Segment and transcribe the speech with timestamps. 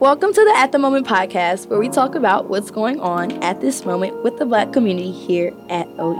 [0.00, 3.60] Welcome to the At the Moment podcast, where we talk about what's going on at
[3.60, 6.14] this moment with the black community here at OU.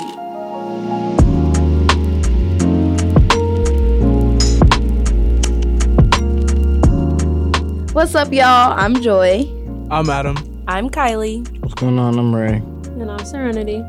[7.93, 8.72] What's up, y'all?
[8.72, 9.45] I'm Joi.
[9.93, 10.64] I'm Adam.
[10.67, 11.49] I'm Kylie.
[11.61, 12.18] What's going on?
[12.18, 12.54] I'm Ray.
[13.00, 13.85] And I'm Serenity.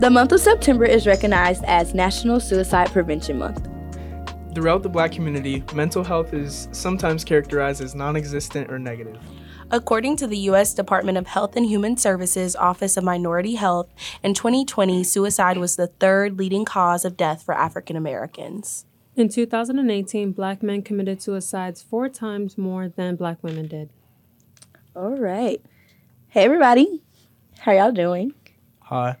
[0.00, 3.68] The month of September is recognized as National Suicide Prevention Month.
[4.54, 9.18] Throughout the black community, mental health is sometimes characterized as non existent or negative.
[9.70, 10.74] According to the U.S.
[10.74, 13.88] Department of Health and Human Services Office of Minority Health,
[14.22, 18.84] in 2020, suicide was the third leading cause of death for African Americans.
[19.16, 23.88] In 2018, black men committed suicides four times more than black women did.
[24.94, 25.62] All right.
[26.28, 27.02] Hey, everybody.
[27.60, 28.34] How y'all doing?
[28.80, 29.16] Hi.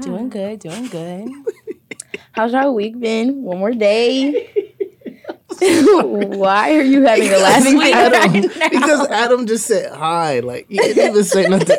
[0.00, 1.30] Doing good, doing good.
[2.32, 3.42] How's our week been?
[3.42, 4.48] One more day.
[5.60, 7.94] Why are you having a laughing fit?
[7.94, 10.40] Adam, because Adam just said hi.
[10.40, 11.78] Like he didn't even say nothing.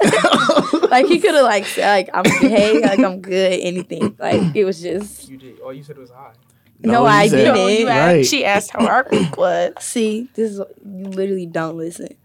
[0.89, 4.63] like he could have like said like I'm hey like I'm good anything like it
[4.63, 5.59] was just You did.
[5.59, 6.31] All you said was hi.
[6.79, 7.55] no, you I said- didn't.
[7.55, 8.25] No, you Right.
[8.25, 9.73] she asked how our week was.
[9.79, 12.15] See, this is you literally don't listen.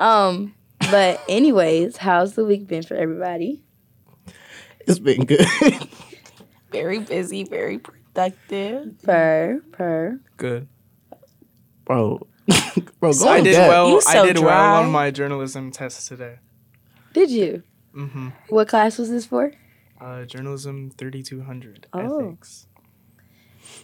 [0.00, 0.54] Um,
[0.90, 3.62] but anyways, how's the week been for everybody?
[4.86, 5.46] it's been good.
[6.74, 9.00] Very busy, very productive.
[9.02, 10.20] Per per.
[10.36, 10.66] good,
[11.84, 12.26] bro.
[13.00, 13.68] bro, go I did that.
[13.68, 13.88] well.
[13.90, 14.44] You I did dry.
[14.46, 16.38] well on my journalism test today.
[17.12, 17.62] Did you?
[17.96, 18.28] Mm-hmm.
[18.48, 19.52] What class was this for?
[20.00, 22.18] Uh, journalism 3200, Oh.
[22.26, 22.66] ethics,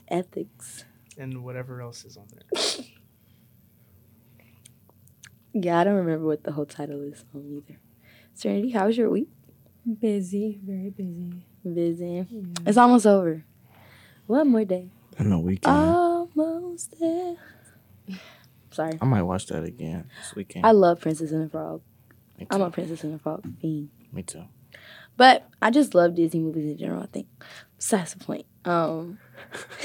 [0.08, 0.84] Ethics.
[1.16, 2.60] and whatever else is on there.
[5.52, 7.80] Yeah, I don't remember what the whole title is on either.
[8.34, 9.28] Serenity, how was your week?
[10.00, 11.44] Busy, very busy.
[11.64, 12.26] Busy.
[12.30, 12.42] Yeah.
[12.66, 13.44] It's almost over.
[14.26, 14.88] One more day.
[15.18, 15.76] I know weekend.
[15.76, 17.36] Almost there.
[18.70, 18.98] Sorry.
[19.00, 20.64] I might watch that again this weekend.
[20.64, 21.82] I love Princess and the Frog.
[22.38, 23.90] Me I'm a Princess and the Frog fiend.
[24.12, 24.44] Me too.
[25.16, 27.26] But I just love Disney movies in general, I think.
[27.76, 28.46] Besides the point.
[28.64, 29.18] Um,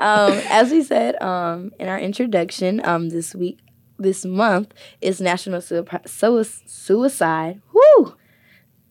[0.00, 3.58] um, as we said um, in our introduction, um, this week,
[3.98, 7.62] this month is National Sui- Sui- Suicide.
[7.72, 8.14] Woo!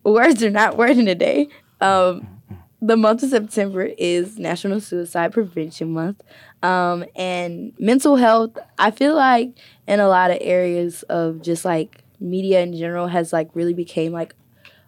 [0.04, 1.50] Words are not wording today.
[1.82, 2.42] Um,
[2.82, 6.24] the month of September is National Suicide Prevention Month.
[6.64, 9.58] Um, and mental health, I feel like
[9.88, 14.14] in a lot of areas of just like media in general has like really became
[14.14, 14.36] like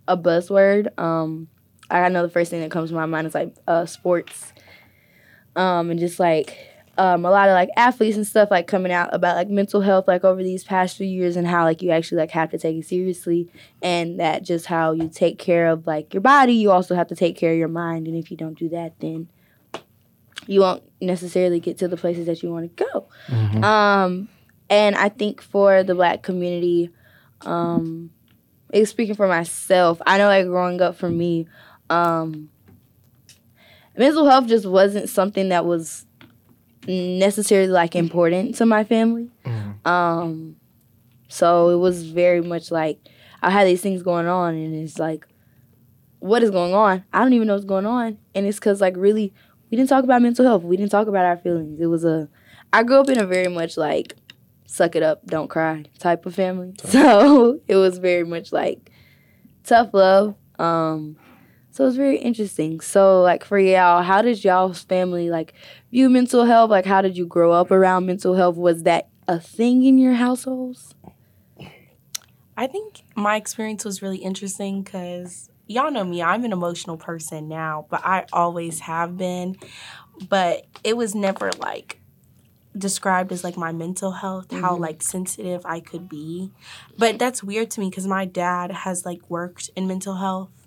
[0.07, 0.97] a buzzword.
[0.97, 1.49] Um,
[1.89, 4.53] I know the first thing that comes to my mind is like uh, sports,
[5.57, 6.57] um, and just like
[7.01, 10.07] um, a lot of like athletes and stuff like coming out about like mental health
[10.07, 12.77] like over these past few years and how like you actually like have to take
[12.77, 13.49] it seriously
[13.81, 17.15] and that just how you take care of like your body, you also have to
[17.15, 19.27] take care of your mind, and if you don't do that, then
[20.45, 23.07] you won't necessarily get to the places that you want to go.
[23.29, 23.63] Mhm.
[23.63, 24.29] Um,
[24.69, 26.91] and I think for the black community,
[27.41, 28.11] um,
[28.71, 31.47] it's speaking for myself, I know like growing up for me,
[31.89, 32.51] um,
[33.97, 36.05] mental health just wasn't something that was
[36.87, 39.29] necessarily like important to my family.
[39.45, 39.85] Mhm.
[39.87, 40.55] Um,
[41.27, 42.99] so it was very much like
[43.41, 45.25] I had these things going on, and it's like,
[46.19, 47.03] what is going on?
[47.13, 49.33] I don't even know what's going on, and it's because like really,
[49.69, 50.63] we didn't talk about mental health.
[50.63, 51.79] We didn't talk about our feelings.
[51.79, 52.29] It was a,
[52.73, 54.15] I grew up in a very much like,
[54.67, 56.73] suck it up, don't cry type of family.
[56.83, 58.91] So it was very much like
[59.63, 60.35] tough love.
[60.59, 61.17] Um,
[61.71, 62.81] so it was very interesting.
[62.81, 65.53] So like for y'all, how did y'all's family like
[65.91, 66.69] view mental health?
[66.69, 68.55] Like how did you grow up around mental health?
[68.55, 70.95] Was that a thing in your households?
[72.57, 77.47] I think my experience was really interesting because y'all know me, I'm an emotional person
[77.47, 79.57] now, but I always have been.
[80.29, 81.99] But it was never like
[82.77, 84.81] described as like my mental health, how mm-hmm.
[84.81, 86.51] like sensitive I could be.
[86.97, 90.60] But that's weird to me because my dad has like worked in mental health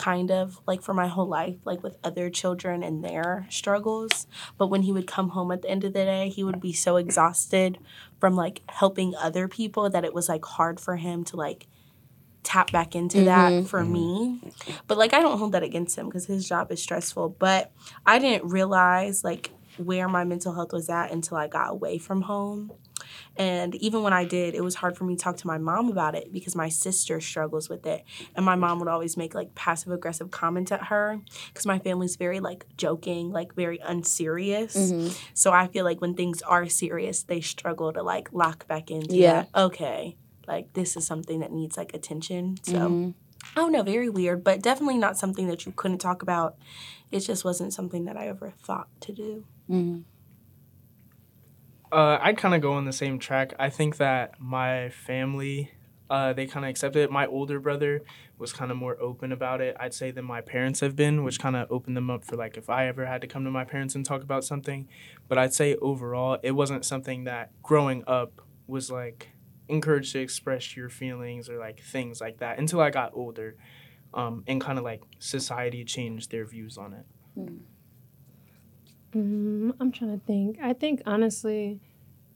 [0.00, 4.26] kind of like for my whole life, like with other children and their struggles.
[4.56, 6.72] But when he would come home at the end of the day, he would be
[6.72, 7.78] so exhausted
[8.18, 11.66] from like helping other people that it was like hard for him to like
[12.42, 13.66] tap back into that mm-hmm.
[13.66, 13.92] for mm-hmm.
[13.92, 14.52] me.
[14.86, 17.36] But like I don't hold that against him because his job is stressful.
[17.38, 17.70] But
[18.06, 22.22] I didn't realize like where my mental health was at until I got away from
[22.22, 22.72] home.
[23.36, 25.90] And even when I did, it was hard for me to talk to my mom
[25.90, 28.04] about it because my sister struggles with it.
[28.34, 32.16] And my mom would always make like passive aggressive comments at her because my family's
[32.16, 34.92] very like joking, like very unserious.
[35.34, 39.16] So I feel like when things are serious, they struggle to like lock back into
[39.16, 39.32] Yeah.
[39.52, 40.16] that, okay,
[40.46, 42.58] like this is something that needs like attention.
[42.62, 43.14] So Mhm.
[43.56, 46.56] I don't know, very weird, but definitely not something that you couldn't talk about.
[47.10, 49.44] It just wasn't something that I ever thought to do.
[49.68, 50.04] Mhm.
[51.92, 53.52] Uh, I'd kind of go on the same track.
[53.58, 55.72] I think that my family,
[56.08, 57.10] uh, they kind of accepted it.
[57.10, 58.02] My older brother
[58.38, 61.40] was kind of more open about it, I'd say, than my parents have been, which
[61.40, 63.64] kind of opened them up for like if I ever had to come to my
[63.64, 64.88] parents and talk about something.
[65.28, 69.30] But I'd say overall, it wasn't something that growing up was like
[69.68, 73.56] encouraged to express your feelings or like things like that until I got older,
[74.14, 77.06] um, and kind of like society changed their views on it.
[77.36, 77.60] Mm,
[79.14, 80.58] I'm trying to think.
[80.62, 81.80] I think honestly,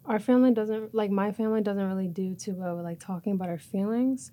[0.06, 3.48] our family doesn't like my family doesn't really do too well with like talking about
[3.48, 4.32] our feelings.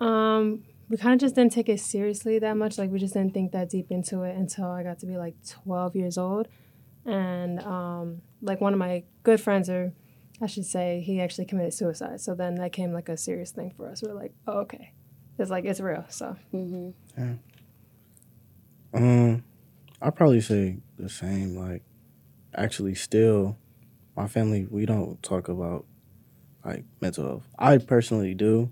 [0.00, 2.78] Um, we kind of just didn't take it seriously that much.
[2.78, 5.34] Like we just didn't think that deep into it until I got to be like
[5.62, 6.48] 12 years old,
[7.04, 9.92] and um, like one of my good friends, or
[10.40, 12.20] I should say, he actually committed suicide.
[12.20, 14.02] So then that came like a serious thing for us.
[14.02, 14.92] We are like, oh okay,
[15.38, 16.04] it's like it's real.
[16.08, 17.34] So yeah.
[18.92, 19.44] Um,
[20.00, 21.56] I probably say the same.
[21.56, 21.82] Like,
[22.54, 23.56] actually, still,
[24.16, 25.84] my family we don't talk about
[26.64, 27.48] like mental health.
[27.58, 28.70] I personally do,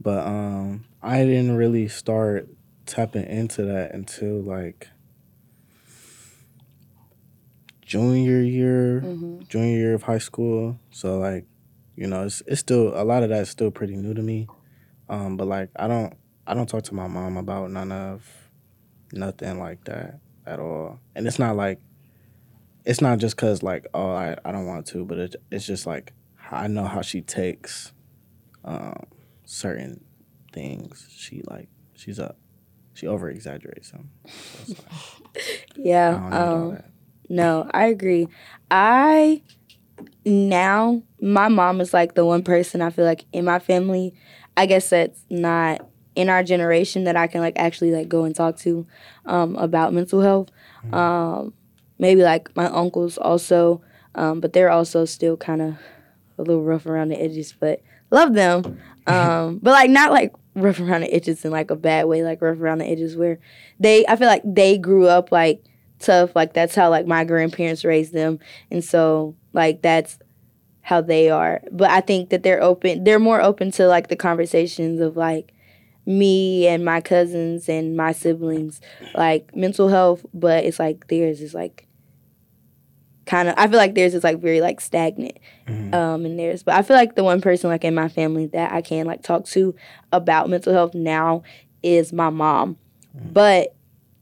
[0.00, 2.48] but um, I didn't really start
[2.86, 4.88] tapping into that until like
[7.82, 9.00] junior year,
[9.48, 10.78] junior year of high school.
[10.90, 11.46] So like,
[11.96, 14.48] you know, it's it's still a lot of that's still pretty new to me.
[15.08, 16.14] Um, but like, I don't
[16.46, 18.24] I don't talk to my mom about none of
[19.12, 21.00] nothing like that at all.
[21.14, 21.80] And it's not like
[22.84, 25.86] it's not just cause like oh I, I don't want to, but it, it's just
[25.86, 26.12] like
[26.50, 27.92] I know how she takes
[28.64, 29.04] um,
[29.44, 30.04] certain
[30.52, 31.06] things.
[31.10, 32.34] She like she's a
[32.94, 34.10] she over exaggerates them.
[34.66, 34.74] So
[35.36, 36.10] like, Yeah.
[36.12, 36.82] don't need all Um,
[37.28, 38.28] no, I agree.
[38.70, 39.42] I
[40.24, 44.14] now my mom is like the one person I feel like in my family.
[44.56, 48.34] I guess that's not in our generation that I can like actually like go and
[48.34, 48.86] talk to
[49.26, 50.50] um, about mental health.
[50.92, 51.54] Um,
[51.98, 53.82] maybe like my uncles also,
[54.14, 55.74] um, but they're also still kind of
[56.38, 57.54] a little rough around the edges.
[57.58, 58.80] But love them.
[59.06, 62.40] Um, but like not like rough around the edges in like a bad way, like
[62.40, 63.40] rough around the edges where
[63.80, 65.64] they I feel like they grew up like
[65.98, 66.36] tough.
[66.36, 68.38] Like that's how like my grandparents raised them,
[68.70, 70.18] and so like that's
[70.82, 71.60] how they are.
[71.72, 73.02] But I think that they're open.
[73.02, 75.52] They're more open to like the conversations of like
[76.10, 78.80] me and my cousins and my siblings,
[79.14, 80.26] like mental health.
[80.34, 81.86] But it's like theirs is like
[83.26, 83.54] kind of.
[83.56, 85.38] I feel like theirs is like very like stagnant.
[85.92, 88.72] Um, in theirs, but I feel like the one person like in my family that
[88.72, 89.74] I can like talk to
[90.12, 91.44] about mental health now
[91.82, 92.76] is my mom.
[93.14, 93.74] But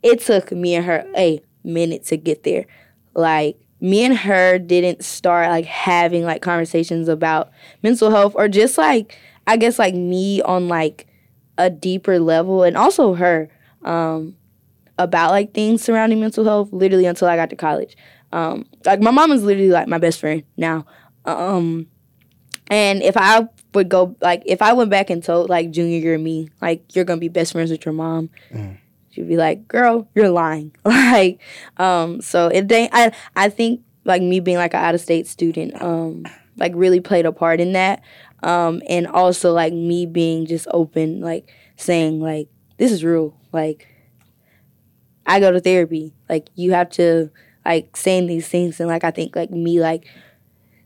[0.02, 2.66] it took me and her a minute to get there.
[3.14, 7.50] Like me and her didn't start like having like conversations about
[7.82, 11.06] mental health or just like I guess like me on like
[11.58, 13.48] a deeper level and also her
[13.84, 14.34] um
[14.98, 17.96] about like things surrounding mental health literally until I got to college.
[18.32, 20.86] Um like my mom is literally like my best friend now.
[21.24, 21.86] Um
[22.70, 26.18] and if I would go like if I went back and told like junior year
[26.18, 28.30] me like you're gonna be best friends with your mom,
[29.10, 31.40] she'd be like, "Girl, you're lying." like,
[31.76, 35.26] um, so it they I I think like me being like an out of state
[35.26, 36.24] student, um,
[36.56, 38.02] like really played a part in that,
[38.42, 42.48] um, and also like me being just open, like saying like
[42.78, 43.86] this is real, like
[45.26, 47.30] I go to therapy, like you have to
[47.64, 50.06] like saying these things, and like I think like me like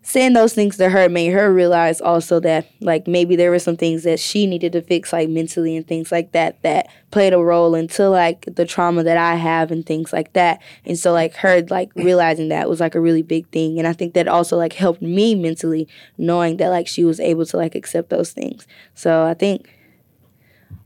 [0.05, 3.77] saying those things to her made her realize also that like maybe there were some
[3.77, 7.39] things that she needed to fix like mentally and things like that that played a
[7.39, 10.61] role into like the trauma that I have and things like that.
[10.85, 13.93] And so like her like realizing that was like a really big thing and I
[13.93, 15.87] think that also like helped me mentally
[16.19, 18.67] knowing that like she was able to like accept those things.
[18.95, 19.73] So I think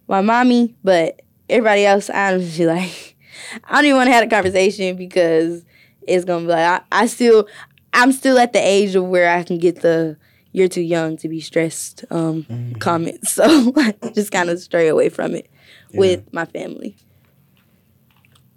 [0.09, 3.17] my mommy, but everybody else I honestly like
[3.65, 5.65] I don't even want to have a conversation because
[6.07, 7.49] it's gonna be like I, I still
[7.97, 10.19] I'm still at the age of where I can get the
[10.53, 13.73] "you're too young to be stressed" um, comments, so
[14.15, 15.51] just kind of stray away from it
[15.95, 16.97] with my family.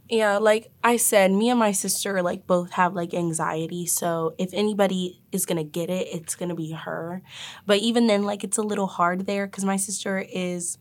[0.10, 3.86] Yeah, like I said, me and my sister like both have like anxiety.
[3.86, 7.22] So if anybody is gonna get it, it's gonna be her.
[7.66, 10.78] But even then, like it's a little hard there because my sister is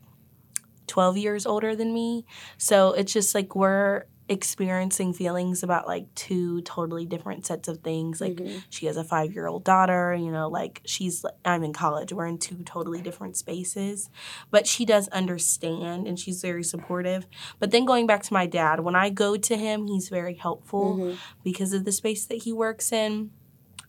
[0.87, 2.25] twelve years older than me.
[2.57, 8.21] So it's just like we're experiencing feelings about like two totally different sets of things.
[8.21, 8.59] Like mm-hmm.
[8.69, 12.13] she has a five year old daughter, you know, like she's I'm in college.
[12.13, 14.09] We're in two totally different spaces.
[14.51, 17.25] But she does understand and she's very supportive.
[17.57, 20.97] But then going back to my dad, when I go to him, he's very helpful
[20.97, 21.15] mm-hmm.
[21.43, 23.31] because of the space that he works in.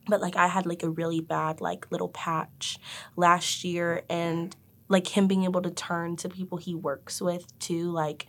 [0.09, 2.79] But like I had like a really bad like little patch
[3.15, 4.57] last year and
[4.89, 8.27] like him being able to turn to people he works with too like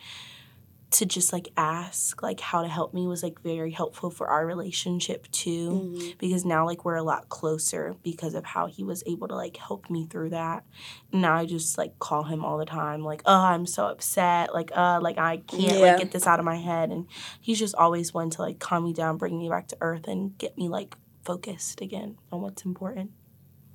[0.91, 4.45] to just like ask like how to help me was like very helpful for our
[4.45, 6.09] relationship too Mm-hmm.
[6.19, 9.55] because now like we're a lot closer because of how he was able to like
[9.57, 10.65] help me through that
[11.13, 14.71] now i just like call him all the time like oh i'm so upset like
[14.75, 15.91] uh like i can't Yeah.
[15.93, 17.07] like get this out of my head and
[17.39, 20.37] he's just always one to like calm me down bring me back to earth and
[20.37, 23.11] get me like focused again on what's important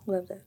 [0.07, 0.43] Love that.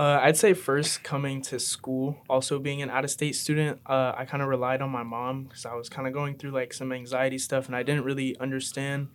[0.00, 4.14] Uh, I'd say first coming to school, also being an out of state student, uh,
[4.16, 6.72] I kind of relied on my mom because I was kind of going through like
[6.72, 9.08] some anxiety stuff and I didn't really understand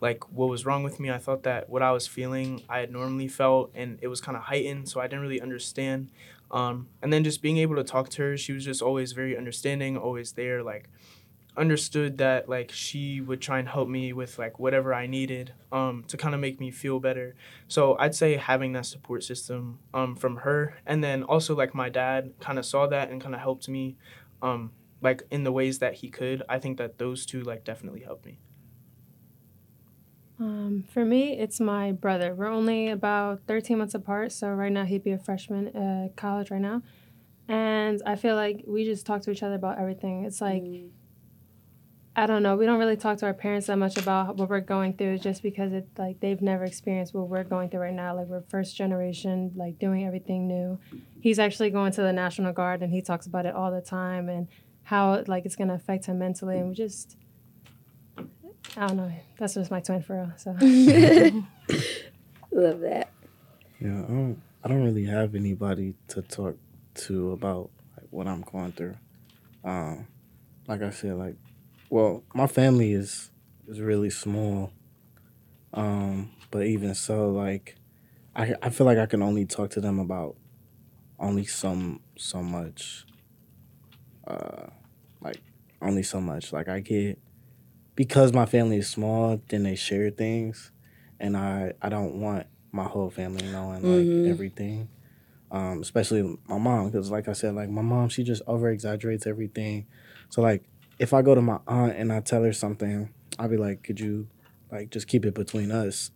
[0.00, 1.10] like what was wrong with me.
[1.10, 4.36] I thought that what I was feeling I had normally felt and it was kind
[4.36, 6.08] of heightened, so I didn't really understand.
[6.52, 9.36] Um, and then just being able to talk to her, she was just always very
[9.36, 10.88] understanding, always there, like
[11.58, 16.04] understood that like she would try and help me with like whatever I needed um,
[16.08, 17.34] to kind of make me feel better.
[17.66, 21.88] So I'd say having that support system um, from her, and then also like my
[21.88, 23.96] dad kind of saw that and kind of helped me,
[24.40, 24.72] um,
[25.02, 26.42] like in the ways that he could.
[26.48, 28.38] I think that those two like definitely helped me.
[30.40, 32.34] Um, for me, it's my brother.
[32.34, 36.50] We're only about 13 months apart, so right now he'd be a freshman at college
[36.50, 36.82] right now.
[37.48, 40.24] And I feel like we just talk to each other about everything.
[40.24, 40.62] It's like,
[42.18, 44.58] I don't know, we don't really talk to our parents that much about what we're
[44.58, 48.16] going through just because it like they've never experienced what we're going through right now.
[48.16, 50.80] Like we're first generation, like doing everything new.
[51.20, 54.28] He's actually going to the National Guard and he talks about it all the time
[54.28, 54.48] and
[54.82, 57.16] how like it's gonna affect him mentally and we just
[58.76, 59.12] I don't know.
[59.38, 60.32] That's just my twin for real.
[60.38, 60.50] So
[62.50, 63.12] Love that.
[63.78, 66.56] Yeah, I don't, I don't really have anybody to talk
[66.94, 68.96] to about like what I'm going through.
[69.62, 70.08] Um,
[70.66, 71.36] like I said, like,
[71.90, 73.30] well, my family is
[73.66, 74.72] is really small.
[75.72, 77.76] Um, but even so, like,
[78.34, 80.36] I I feel like I can only talk to them about
[81.18, 83.06] only some so much.
[84.26, 84.66] Uh,
[85.20, 85.40] like
[85.80, 86.52] only so much.
[86.52, 87.18] Like I get
[87.94, 90.72] because my family is small, then they share things,
[91.20, 94.26] and I I don't want my whole family knowing like Mhm.
[94.26, 94.88] everything.
[95.50, 99.26] Um, especially my mom, because like I said, like my mom, she just over exaggerates
[99.26, 99.86] everything.
[100.28, 100.64] So like,
[100.98, 104.00] if I go to my aunt and I tell her something, I'll be like, "Could
[104.00, 104.28] you,
[104.72, 106.10] like, just keep it between us?"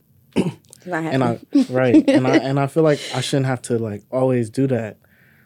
[1.14, 4.50] And I right, and I and I feel like I shouldn't have to like always
[4.50, 4.98] do that.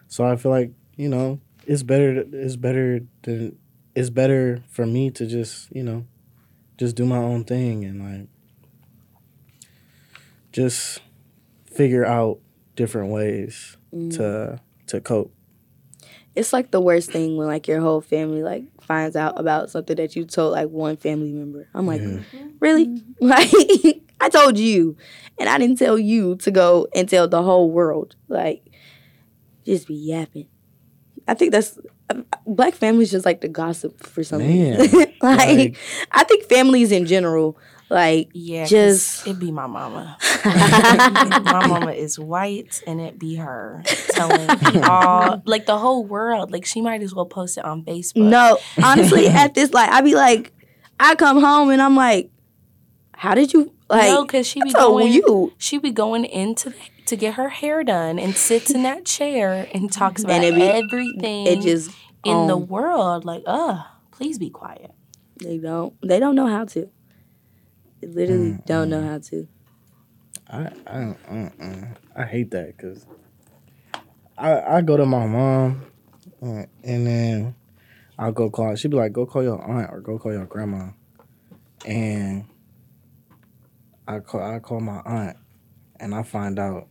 [0.07, 2.23] So I feel like you know it's better.
[2.31, 3.57] It's better than
[3.95, 6.05] it's better for me to just you know
[6.77, 8.29] just do my own thing and like
[10.51, 11.01] just
[11.65, 12.39] figure out
[12.75, 14.13] different ways Mm.
[14.17, 15.33] to to cope.
[16.37, 19.95] It's like the worst thing when like your whole family like finds out about something
[19.97, 21.67] that you told like one family member.
[21.73, 22.07] I'm like, Yeah.
[22.07, 22.47] Mm-hmm.
[22.59, 22.87] really?
[22.87, 23.27] Mm-hmm.
[23.27, 24.97] Like I told you,
[25.39, 28.15] and I didn't tell you to go and tell the whole world.
[28.27, 28.65] Like,
[29.65, 30.47] just be yapping.
[31.27, 31.77] I think that's
[32.45, 34.89] black families just like to gossip for some reason.
[35.21, 35.77] like, like-
[36.11, 37.57] I think families in general,
[37.89, 40.17] like, yeah, Just- it be my mama.
[40.45, 44.49] my mama is white, and it be her telling
[44.83, 46.51] all like the whole world.
[46.51, 48.29] Like she might as well post it on Facebook.
[48.29, 50.51] no, honestly, at this, like, I be like,
[50.99, 52.29] I come home and I'm like,
[53.13, 54.09] how did you like?
[54.09, 55.11] no, because she be going.
[55.13, 55.53] you.
[55.57, 56.73] She be going into
[57.05, 60.61] to get her hair done and sits in that chair and talks about And be-
[60.61, 61.91] everything It just
[62.25, 63.23] in the um, world.
[63.23, 64.91] Like, uh, please be quiet.
[65.41, 65.93] They don't.
[66.01, 66.89] They don't know how to.
[68.01, 69.09] Literally mm, don't know mm.
[69.09, 69.47] how to.
[70.49, 71.87] I I don't, uh-uh.
[72.15, 73.05] I hate that because
[74.37, 75.81] I I go to my mom
[76.41, 77.55] uh, and then
[78.19, 78.75] I'll go call.
[78.75, 80.89] She'd be like, "Go call your aunt or go call your grandma,"
[81.85, 82.45] and
[84.07, 85.37] I call I call my aunt
[85.99, 86.87] and I find out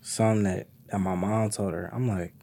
[0.00, 1.90] something that that my mom told her.
[1.92, 2.34] I'm like.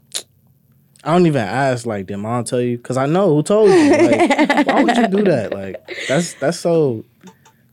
[1.03, 3.91] I don't even ask like did mom tell you because I know who told you.
[3.91, 5.53] Like, why would you do that?
[5.53, 7.05] Like that's that's so.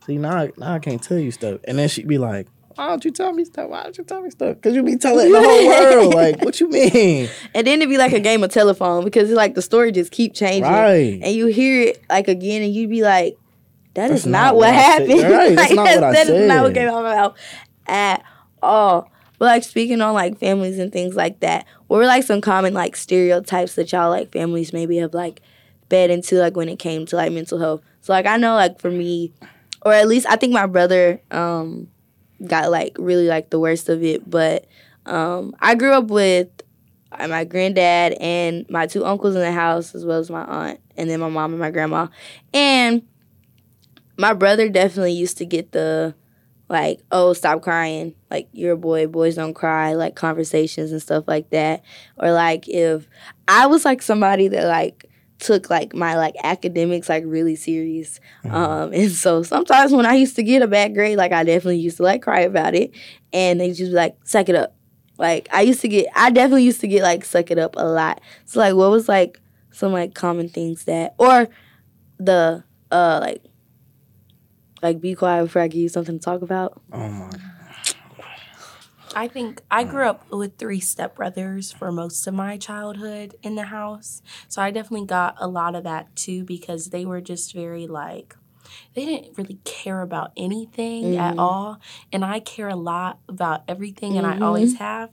[0.06, 2.88] See now, I- now I can't tell you stuff, and then she'd be like, "Why
[2.88, 3.70] don't you tell me stuff?
[3.70, 4.56] Why don't you tell me stuff?
[4.56, 6.14] Because you be telling the whole world.
[6.24, 7.28] Like, what you mean?
[7.54, 10.10] And then it'd be like a game of telephone because it's like the story just
[10.12, 10.62] keep changing.
[10.70, 11.20] Right?
[11.22, 13.36] And you hear it like again and you'd be like,
[13.94, 15.08] "That is That's not, not what, what happened.
[15.22, 17.36] Right, that's Like, not what I that is not what came out of my mouth
[17.86, 18.24] at
[18.62, 19.10] all.
[19.38, 22.72] But like speaking on like families and things like that, what were like some common
[22.74, 25.40] like stereotypes that y'all like families maybe have like
[25.90, 27.80] fed into like when it came to like mental health?
[28.00, 29.32] So like I know like for me,
[29.84, 31.88] or at least I think my brother um
[32.46, 34.66] got like really like the worst of it, but
[35.06, 36.48] um I grew up with
[37.12, 40.80] uh, my granddad and my two uncles in the house as well as my aunt
[40.96, 42.08] and then my mom and my grandma
[42.52, 43.02] and
[44.16, 46.14] my brother definitely used to get the
[46.68, 48.14] like oh stop crying.
[48.30, 49.06] Like you're a boy.
[49.06, 51.82] Boys don't cry like conversations and stuff like that
[52.16, 53.08] or like if
[53.46, 55.06] i was like somebody that like
[55.38, 58.20] took like my like academics like really serious.
[58.44, 61.78] Um, and so sometimes when I used to get a bad grade, like I definitely
[61.78, 62.92] used to like cry about it,
[63.32, 64.76] and they just be like suck it up.
[65.18, 67.86] Like I used to get, I definitely used to get like suck it up a
[67.86, 68.20] lot.
[68.44, 71.48] So like, what was like some like common things that, or
[72.18, 73.42] the uh like,
[74.82, 76.80] like be quiet before I give you something to talk about.
[76.92, 77.30] Oh my.
[79.14, 83.64] I think I grew up with three stepbrothers for most of my childhood in the
[83.64, 84.22] house.
[84.48, 88.34] So I definitely got a lot of that too because they were just very like,
[88.94, 91.40] they didn't really care about anything at Mhm.
[91.40, 91.78] all.
[92.12, 95.10] And I care a lot about everything and I always have.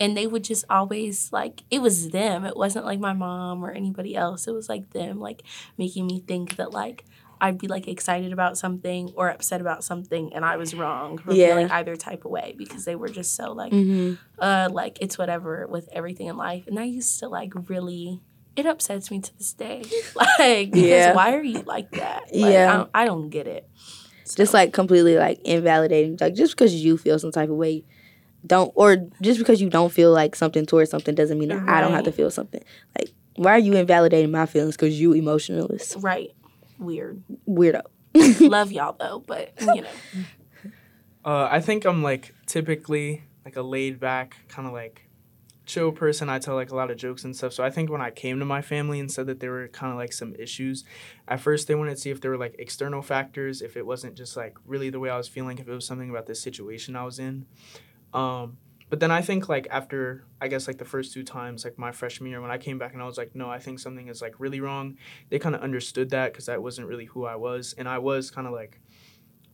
[0.00, 2.44] And they would just always like, it was them.
[2.44, 4.46] It wasn't like my mom or anybody else.
[4.46, 5.42] It was like them, like
[5.76, 7.04] making me think that like,
[7.40, 11.32] I'd be like excited about something or upset about something and I was wrong for
[11.34, 11.48] Yeah.
[11.48, 14.14] feeling either type of way because they were just so like Mm-hmm.
[14.38, 18.20] uh like it's whatever with everything in life and i used to like really
[18.56, 19.82] it upsets me to this day
[20.14, 21.12] like because Yeah.
[21.14, 22.72] why are you like that like, Yeah.
[22.72, 23.68] I, don't, I don't get it
[24.36, 27.84] just like completely like invalidating like just because you feel some type of way
[28.46, 31.80] don't or just because you don't feel like something towards something doesn't mean that i
[31.80, 32.62] don't have to feel something
[32.98, 36.30] like why are you invalidating my feelings because you emotionalist right
[36.78, 37.82] weird weirdo
[38.40, 39.88] love y'all though but you know
[41.24, 45.08] Uh, I think I'm like typically like a laid back kind of like
[45.66, 46.30] chill person.
[46.30, 47.52] I tell like a lot of jokes and stuff.
[47.52, 49.92] So I think when I came to my family and said that there were kind
[49.92, 50.84] of like some issues,
[51.26, 54.14] at first they wanted to see if there were like external factors, if it wasn't
[54.16, 56.96] just like really the way I was feeling, if it was something about the situation
[56.96, 57.44] I was in.
[58.14, 58.56] Um,
[58.90, 61.92] but then I think like after I guess like the first two times, like my
[61.92, 64.22] freshman year when I came back and I was like, no, I think something is
[64.22, 64.96] like really wrong.
[65.28, 68.30] They kind of understood that because that wasn't really who I was, and I was
[68.30, 68.80] kind of like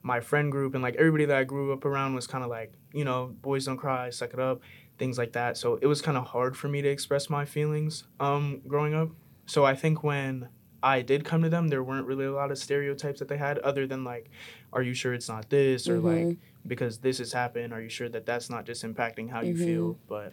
[0.02, 2.74] my friend group and like everybody that I grew up around was kind of like,
[2.92, 4.60] you know, boys don't cry, suck it up,
[4.98, 5.56] things like that.
[5.56, 9.08] So it was kind of hard for me to express my feelings um, growing up.
[9.46, 10.50] So I think when
[10.82, 13.58] I did come to them, there weren't really a lot of stereotypes that they had
[13.60, 14.30] other than like,
[14.74, 15.88] are you sure it's not this?
[15.88, 19.42] Or like, because this has happened, are you sure that that's not just impacting how
[19.42, 19.98] you feel?
[20.08, 20.32] But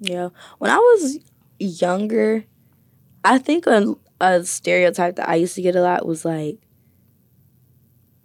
[0.00, 1.18] yeah when i was
[1.58, 2.44] younger
[3.22, 6.58] i think a, a stereotype that i used to get a lot was like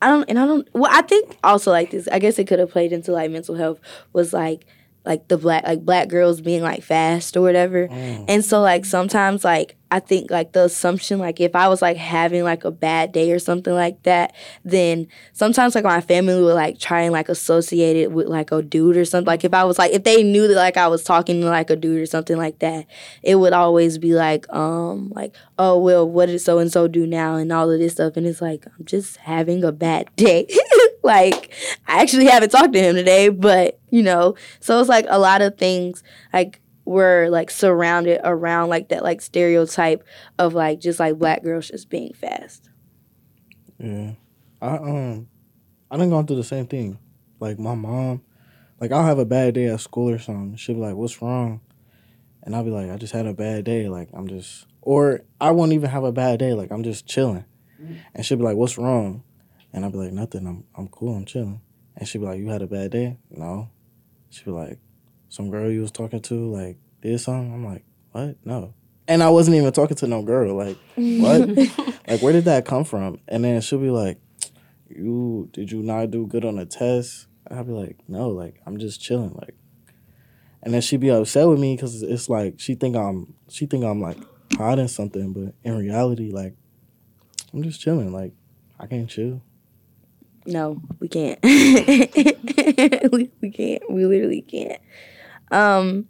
[0.01, 0.67] I don't, and I don't.
[0.73, 2.07] Well, I think also like this.
[2.09, 3.79] I guess it could have played into like mental health.
[4.13, 4.65] Was like,
[5.03, 7.87] like the black, like black girls being like fast or whatever.
[7.87, 8.25] Mm.
[8.27, 11.95] And so like sometimes like I think like the assumption like if I was like
[11.95, 16.53] having like a bad day or something like that, then sometimes like my family would
[16.53, 19.25] like try and like associate it with like a dude or something.
[19.25, 21.69] Like if I was like if they knew that like I was talking to like
[21.69, 22.87] a dude or something like that,
[23.23, 27.07] it would always be like um like oh well what did so and so do
[27.07, 30.45] now and all of this stuff and it's like I'm just having a bad day.
[31.03, 31.53] like
[31.87, 35.41] I actually haven't talked to him today, but you know, so it's like a lot
[35.41, 36.03] of things
[36.33, 40.03] like were like surrounded around like that like stereotype
[40.37, 42.69] of like just like black girls just being fast.
[43.79, 44.13] Yeah.
[44.61, 45.27] I um
[45.89, 46.99] I done gone through the same thing.
[47.39, 48.21] Like my mom,
[48.79, 50.55] like I'll have a bad day at school or something.
[50.55, 51.61] She'll be like, What's wrong?
[52.43, 53.89] And I'll be like, I just had a bad day.
[53.89, 56.53] Like I'm just or I won't even have a bad day.
[56.53, 57.45] Like I'm just chilling.
[58.15, 59.23] And she'll be like, What's wrong?
[59.73, 61.61] And I'll be like, Nothing, I'm I'm cool, I'm chilling.
[61.97, 63.17] And she'll be like, You had a bad day?
[63.29, 63.69] No.
[64.29, 64.79] She'll be like,
[65.29, 67.53] Some girl you was talking to, like, did something?
[67.53, 68.37] I'm like, What?
[68.45, 68.73] No.
[69.07, 70.55] And I wasn't even talking to no girl.
[70.55, 71.47] Like, what?
[72.07, 74.19] like where did that come from and then she'll be like
[74.87, 78.77] you did you not do good on the test i'll be like no like i'm
[78.77, 79.55] just chilling like
[80.61, 83.83] and then she'd be upset with me because it's like she think i'm she think
[83.83, 84.17] i'm like
[84.57, 86.53] hiding something but in reality like
[87.53, 88.33] i'm just chilling like
[88.79, 89.41] i can't chill
[90.45, 91.39] No, we can't.
[93.11, 93.91] we, we can't.
[93.91, 94.79] We literally can't.
[95.51, 96.07] Um,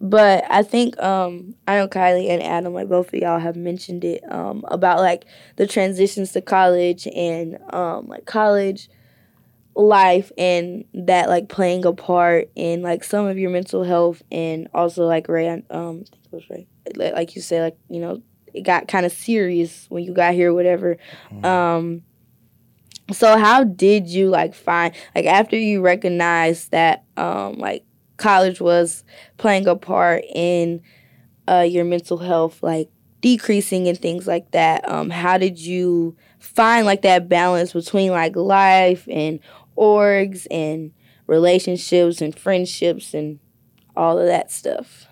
[0.00, 4.04] but I think um, I know Kylie and Adam, like both of y'all, have mentioned
[4.04, 5.24] it um, about like
[5.56, 8.90] the transitions to college and um, like college
[9.76, 14.68] life and that like playing a part in like some of your mental health and
[14.74, 16.66] also like Ray, um, I think it was Ray,
[16.96, 20.34] like like you said, like you know, it got kind of serious when you got
[20.34, 20.98] here, whatever.
[21.42, 22.02] Um,
[23.12, 27.84] so how did you like find like after you recognized that um like
[28.16, 29.04] college was
[29.38, 30.80] playing a part in
[31.48, 32.88] uh your mental health like
[33.20, 38.36] decreasing and things like that um how did you find like that balance between like
[38.36, 39.40] life and
[39.76, 40.92] orgs and
[41.26, 43.38] relationships and friendships and
[43.96, 45.06] all of that stuff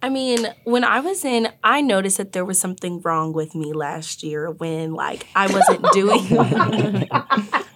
[0.00, 3.72] I mean, when I was in, I noticed that there was something wrong with me
[3.72, 7.08] last year when, like, I wasn't doing.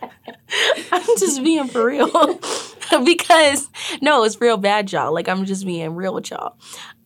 [0.92, 2.08] I'm just being for real.
[3.04, 3.68] because
[4.00, 5.12] no, it's real bad, y'all.
[5.12, 6.56] Like I'm just being real with y'all.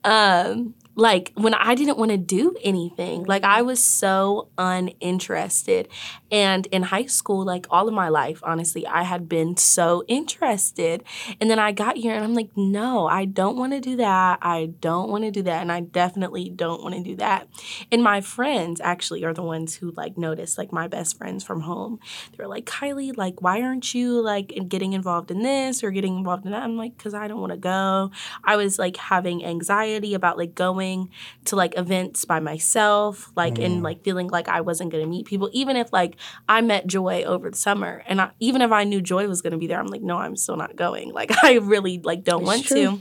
[0.04, 3.24] Um, like when I didn't want to do anything.
[3.24, 5.88] Like I was so uninterested.
[6.32, 11.04] And in high school, like all of my life, honestly, I had been so interested.
[11.38, 14.38] And then I got here and I'm like, no, I don't want to do that.
[14.40, 15.60] I don't want to do that.
[15.60, 17.46] And I definitely don't want to do that.
[17.92, 21.60] And my friends actually are the ones who like noticed, like my best friends from
[21.60, 22.00] home.
[22.32, 26.16] They were like, Kylie, like, why aren't you like getting involved in this or getting
[26.16, 26.62] involved in that?
[26.62, 28.10] I'm like, because I don't want to go.
[28.42, 31.10] I was like having anxiety about like going going
[31.46, 33.64] to like events by myself, like mm.
[33.64, 36.16] and like feeling like I wasn't gonna meet people, even if like
[36.48, 39.58] I met Joi over the summer, and I, even if I knew Joi was gonna
[39.58, 41.12] be there, I'm like, no, I'm still not going.
[41.12, 42.76] Like I really like don't it's want true.
[42.76, 43.00] to.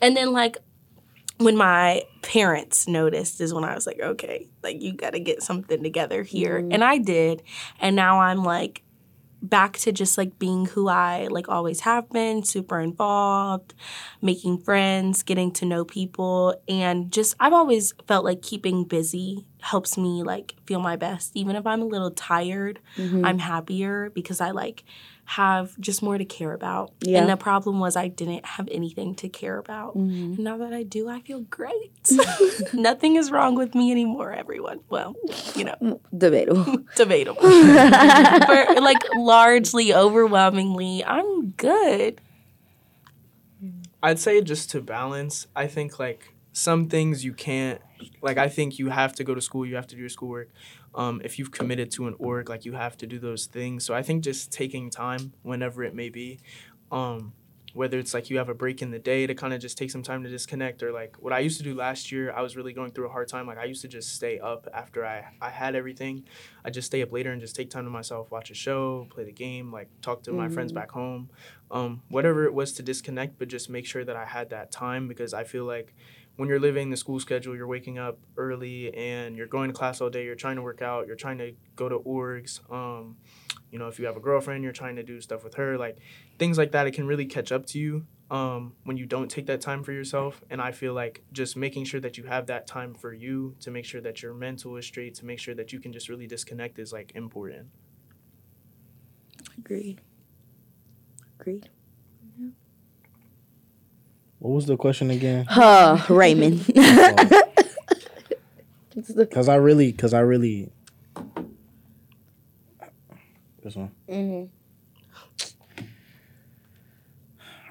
[0.00, 0.58] And then like
[1.38, 5.42] when my parents noticed is when I was like, okay, like you got to get
[5.42, 6.60] something together here.
[6.60, 6.74] Mm.
[6.74, 7.42] And I did.
[7.80, 8.82] And now I'm like
[9.48, 13.74] back to just like being who I like always have been, super involved,
[14.22, 19.96] making friends, getting to know people and just I've always felt like keeping busy helps
[19.96, 23.24] me like feel my best even if I'm a little tired, mm-hmm.
[23.24, 24.84] I'm happier because I like
[25.26, 26.92] have just more to care about.
[27.00, 27.20] Yeah.
[27.20, 29.96] And the problem was I didn't have anything to care about.
[29.96, 30.34] Mm-hmm.
[30.34, 31.92] And now that I do, I feel great.
[32.74, 34.80] Nothing is wrong with me anymore, everyone.
[34.90, 35.16] Well,
[35.56, 35.76] you know.
[35.80, 36.84] Mm, debatable.
[36.96, 37.40] debatable.
[37.40, 42.20] but like largely, overwhelmingly, I'm good.
[44.02, 47.80] I'd say just to balance, I think like some things you can't
[48.22, 50.48] like I think you have to go to school, you have to do your schoolwork
[50.94, 53.84] um, if you've committed to an org, like you have to do those things.
[53.84, 56.38] So I think just taking time, whenever it may be,
[56.92, 57.32] um,
[57.72, 59.90] whether it's like you have a break in the day to kind of just take
[59.90, 62.56] some time to disconnect, or like what I used to do last year, I was
[62.56, 63.48] really going through a hard time.
[63.48, 66.22] Like I used to just stay up after I, I had everything.
[66.64, 69.24] I just stay up later and just take time to myself, watch a show, play
[69.24, 70.38] the game, like talk to mm-hmm.
[70.38, 70.82] my friends mm-hmm.
[70.82, 71.30] back home,
[71.72, 75.08] um, whatever it was to disconnect, but just make sure that I had that time
[75.08, 75.96] because I feel like
[76.36, 80.00] when you're living the school schedule, you're waking up early and you're going to class
[80.00, 80.24] all day.
[80.24, 81.06] You're trying to work out.
[81.06, 82.60] You're trying to go to orgs.
[82.72, 83.16] Um,
[83.70, 85.78] you know, if you have a girlfriend, you're trying to do stuff with her.
[85.78, 85.98] Like
[86.38, 89.46] things like that, it can really catch up to you um, when you don't take
[89.46, 90.42] that time for yourself.
[90.50, 93.70] And I feel like just making sure that you have that time for you to
[93.70, 96.26] make sure that your mental is straight, to make sure that you can just really
[96.26, 97.68] disconnect is like important.
[99.56, 100.00] Agreed.
[101.38, 101.68] Agreed.
[104.44, 105.46] What was the question again?
[105.48, 106.66] Huh, Raymond.
[108.94, 110.70] Because I really, because I really.
[113.62, 113.90] This one.
[114.06, 114.44] Mm-hmm.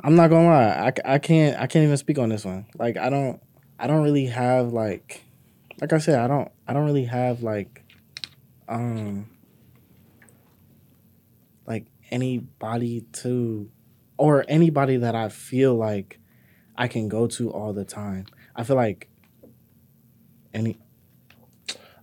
[0.04, 0.88] I'm not gonna lie.
[0.88, 2.66] I, I can't I can't even speak on this one.
[2.76, 3.40] Like I don't
[3.78, 5.24] I don't really have like
[5.80, 7.84] like I said I don't I don't really have like
[8.68, 9.30] um
[11.68, 13.70] like anybody to
[14.18, 16.20] or anybody that I feel like
[16.76, 18.26] I can go to all the time.
[18.56, 19.08] I feel like
[20.54, 20.78] any.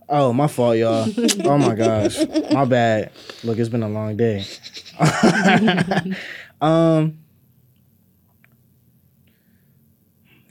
[0.07, 1.07] Oh, my fault, y'all.
[1.45, 2.17] oh my gosh,
[2.51, 3.11] my bad.
[3.43, 4.45] Look, it's been a long day.
[6.61, 7.17] um,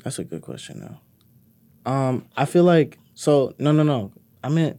[0.03, 1.91] that's a good question though.
[1.91, 3.55] Um, I feel like so.
[3.59, 4.13] No, no, no.
[4.43, 4.79] I meant,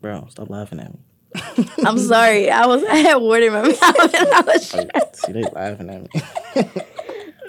[0.00, 1.00] bro, stop laughing at me.
[1.84, 2.50] I'm sorry.
[2.50, 4.68] I was I had water in my mouth and I was.
[5.14, 6.82] See, they laughing at me.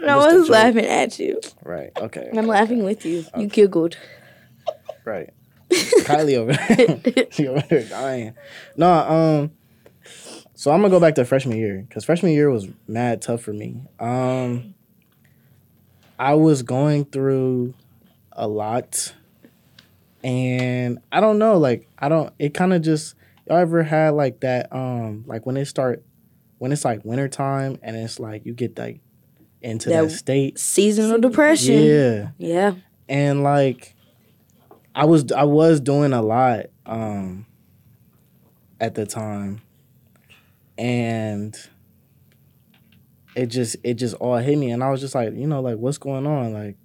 [0.05, 1.39] I was laughing at you.
[1.63, 1.91] Right.
[1.97, 2.29] Okay.
[2.35, 3.19] I'm laughing with you.
[3.19, 3.41] Okay.
[3.41, 3.97] You giggled.
[5.05, 5.29] Right.
[5.69, 7.25] Kylie over there.
[7.31, 8.33] she over there dying.
[8.75, 9.51] No, um,
[10.53, 13.53] so I'm gonna go back to freshman year because freshman year was mad tough for
[13.53, 13.81] me.
[13.99, 14.73] Um,
[16.17, 17.73] I was going through
[18.31, 19.13] a lot,
[20.23, 22.33] and I don't know, like I don't.
[22.39, 23.15] It kind of just
[23.47, 26.03] y'all ever had like that, um, like when it start
[26.59, 28.99] when it's like wintertime and it's like you get like
[29.67, 30.57] into that, that state.
[30.57, 31.83] Seasonal depression.
[31.83, 32.29] Yeah.
[32.37, 32.75] Yeah.
[33.09, 33.95] And like
[34.95, 37.45] I was I was doing a lot um
[38.79, 39.61] at the time.
[40.77, 41.55] And
[43.35, 45.77] it just it just all hit me and I was just like, you know, like
[45.77, 46.53] what's going on?
[46.53, 46.77] Like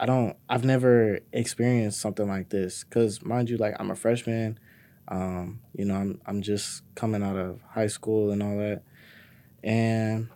[0.00, 4.58] I don't I've never experienced something like this cuz mind you like I'm a freshman.
[5.06, 8.82] Um, you know, I'm I'm just coming out of high school and all that.
[9.62, 10.28] And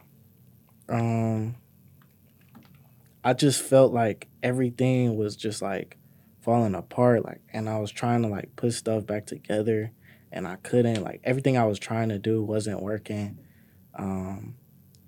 [0.89, 1.57] um
[3.25, 5.99] I just felt like everything was just like
[6.41, 9.93] falling apart like and I was trying to like put stuff back together
[10.33, 13.39] and I couldn't like everything I was trying to do wasn't working
[13.95, 14.55] um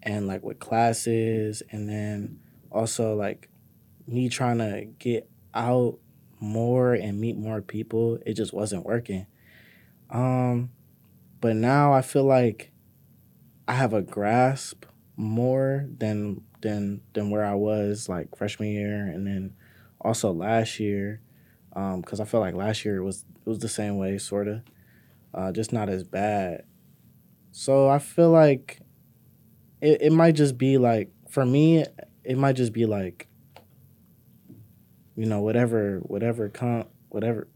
[0.02, 3.48] and like with classes and then also like
[4.06, 5.98] me trying to get out
[6.40, 9.26] more and meet more people it just wasn't working.
[10.10, 10.70] Um
[11.40, 12.70] but now I feel like
[13.66, 14.84] I have a grasp
[15.16, 19.54] more than than than where I was like freshman year, and then
[20.00, 21.20] also last year,
[21.70, 24.62] because I felt like last year was it was the same way, sort of,
[25.34, 26.64] uh, just not as bad.
[27.52, 28.80] So I feel like
[29.80, 31.84] it, it might just be like for me,
[32.24, 33.26] it might just be like
[35.16, 37.48] you know whatever whatever con whatever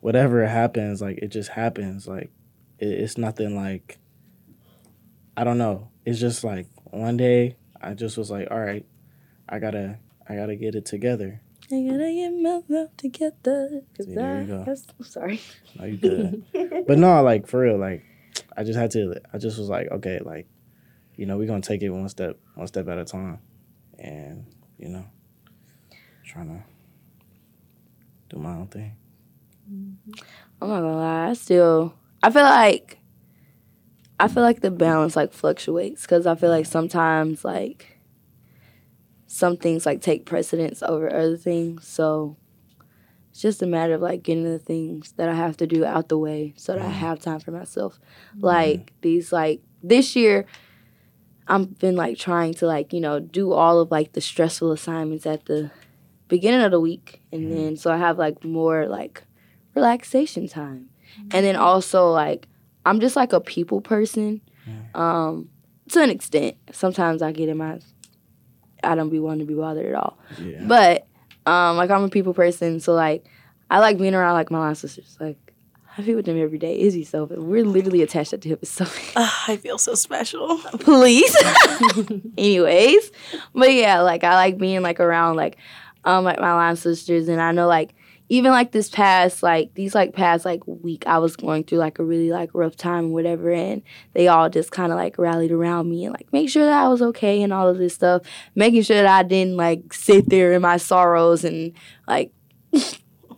[0.00, 2.30] whatever happens like it just happens like
[2.78, 3.98] it, it's nothing like
[5.38, 5.88] I don't know.
[6.04, 8.84] It's just like one day I just was like, all right,
[9.48, 11.40] I gotta I gotta get it together.
[11.70, 13.82] I gotta get myself together.
[13.96, 14.64] Cause See, there I you go.
[14.64, 15.40] have- I'm sorry.
[15.78, 16.44] No, you good.
[16.86, 18.04] but no, like for real, like
[18.56, 19.14] I just had to.
[19.32, 20.46] I just was like, okay, like
[21.16, 23.38] you know, we're gonna take it one step, one step at a time,
[23.98, 24.46] and
[24.78, 25.04] you know,
[26.24, 26.62] trying to
[28.34, 28.94] do my own thing.
[29.70, 30.12] Mm-hmm.
[30.62, 31.28] I'm not gonna lie.
[31.30, 32.97] I still, I feel like,
[34.20, 37.98] I feel like the balance like fluctuates because I feel like sometimes like
[39.26, 41.86] some things like take precedence over other things.
[41.86, 42.36] So
[43.30, 46.08] it's just a matter of like getting the things that I have to do out
[46.08, 46.94] the way so that I mm-hmm.
[46.94, 48.00] have time for myself.
[48.30, 48.44] Mm-hmm.
[48.44, 50.46] Like these like this year.
[51.50, 55.24] I've been like trying to like you know do all of like the stressful assignments
[55.24, 55.70] at the
[56.28, 57.54] beginning of the week and mm-hmm.
[57.54, 59.22] then so I have like more like
[59.74, 60.90] relaxation time.
[61.30, 62.48] And then also like
[62.86, 64.40] I'm just like a people person.
[64.94, 65.48] Um
[65.90, 66.56] to an extent.
[66.72, 67.78] Sometimes I get in my
[68.84, 70.18] I don't be wanting to be bothered at all.
[70.40, 70.64] Yeah.
[70.66, 71.06] But
[71.46, 73.24] um like I'm a people person, so like
[73.70, 75.16] I like being around like my line sisters.
[75.20, 75.36] Like
[75.96, 76.78] I feel with them every day.
[76.78, 78.60] Izzy so we're literally attached at the hip.
[78.62, 78.86] It's so
[79.16, 80.58] Ah, I feel so special.
[80.78, 81.34] please.
[82.38, 83.10] Anyways,
[83.54, 85.56] but yeah, like I like being like around like
[86.04, 87.94] um like my line sisters, and I know like
[88.28, 91.98] even like this past like these like past like week I was going through like
[91.98, 93.82] a really like rough time and whatever, and
[94.14, 96.88] they all just kind of like rallied around me and like make sure that I
[96.88, 98.22] was okay and all of this stuff,
[98.54, 101.72] making sure that I didn't like sit there in my sorrows and
[102.06, 102.32] like.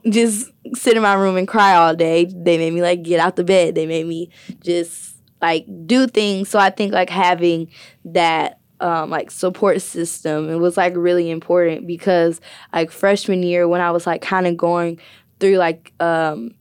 [0.09, 2.25] just sit in my room and cry all day.
[2.25, 3.75] They made me like get out the bed.
[3.75, 4.31] They made me
[4.65, 6.49] just like do things.
[6.49, 7.71] So I think like having
[8.07, 10.49] that um, like support system.
[10.51, 12.41] It was like really important because
[12.73, 14.99] like freshman year when I was like kind of going
[15.39, 16.55] through like um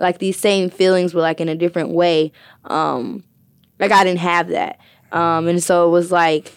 [0.00, 2.32] like these same feelings but like in a different way
[2.64, 3.22] um
[3.78, 4.78] like I didn't have that.
[5.12, 6.52] Um and so it was like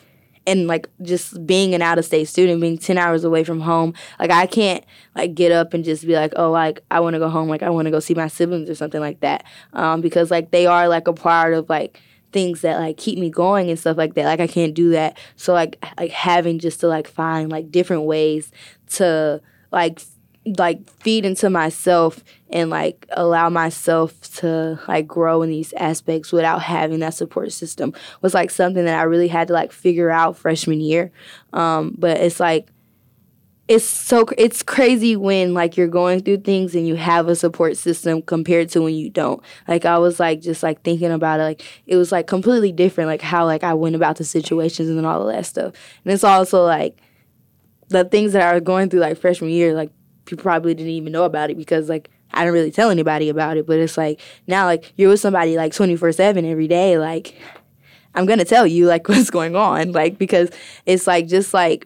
[0.47, 3.93] and like just being an out of state student, being ten hours away from home,
[4.17, 7.19] like I can't like get up and just be like, oh, like I want to
[7.19, 9.99] go home, like I want to go see my siblings or something like that, um,
[9.99, 11.99] because like they are like a part of like
[12.37, 14.25] things that like keep me going and stuff like that.
[14.25, 18.03] Like I can't do that, so like like having just to like find like different
[18.03, 18.51] ways
[18.91, 20.01] to like
[20.57, 26.61] like feed into myself and like allow myself to like grow in these aspects without
[26.61, 30.37] having that support system was like something that I really had to like figure out
[30.37, 31.11] freshman year.
[31.53, 32.69] Um, but it's like
[33.67, 37.75] it's so it's crazy when like you're going through things and you have a support
[37.75, 39.43] system compared to when you don't.
[39.67, 43.09] Like I was like just like thinking about it, like it was like completely different,
[43.09, 45.73] like how like I went about the situations and all of that stuff.
[46.05, 46.97] And it's also like
[47.89, 49.91] the things that I was going through like freshman year, like
[50.23, 53.57] people probably didn't even know about it because like I didn't really tell anybody about
[53.57, 53.67] it.
[53.67, 57.35] But it's like now like you're with somebody like twenty four seven every day, like
[58.15, 60.51] I'm gonna tell you like what's going on, like because
[60.85, 61.85] it's like just like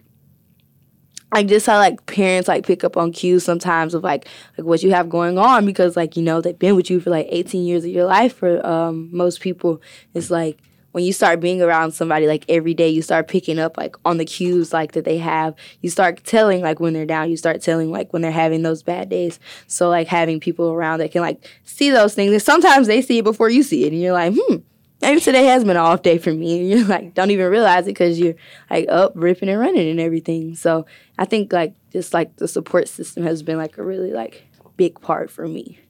[1.32, 4.82] like just how like parents like pick up on cues sometimes of like like what
[4.82, 7.64] you have going on because like you know they've been with you for like 18
[7.64, 9.80] years of your life for um most people.
[10.14, 10.58] It's like
[10.92, 14.18] when you start being around somebody like every day you start picking up like on
[14.18, 15.54] the cues like that they have.
[15.80, 17.30] You start telling like when they're down.
[17.30, 19.40] You start telling like when they're having those bad days.
[19.66, 22.32] So like having people around that can like see those things.
[22.32, 23.92] And sometimes they see it before you see it.
[23.92, 24.56] And you're like hmm
[25.02, 27.84] maybe today has been an off day for me and you're like don't even realize
[27.84, 28.34] it because you're
[28.70, 30.86] like up ripping and running and everything so
[31.18, 34.44] i think like just like the support system has been like a really like
[34.76, 35.78] big part for me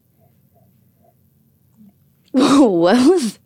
[2.33, 3.39] what was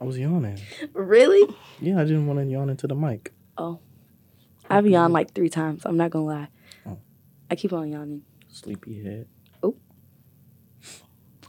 [0.00, 0.60] I was yawning.
[0.92, 1.42] really
[1.80, 3.32] Yeah, I didn't want to yawn into the mic.
[3.58, 3.80] Oh.
[4.70, 6.48] I've yawned like three times i'm not gonna lie
[6.86, 6.98] Oh.
[7.50, 9.26] i keep on yawning Sleepy head.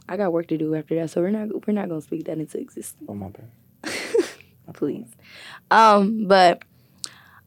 [0.08, 2.38] I got work to do after that so we're not we're not gonna speak that
[2.38, 3.50] into existence Oh my bad.
[4.72, 5.08] please.
[5.70, 6.62] Um, but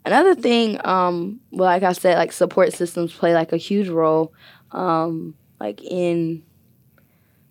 [0.06, 4.34] another thing, um, well, like I said, like support systems play like a huge role,
[4.72, 6.44] um, like in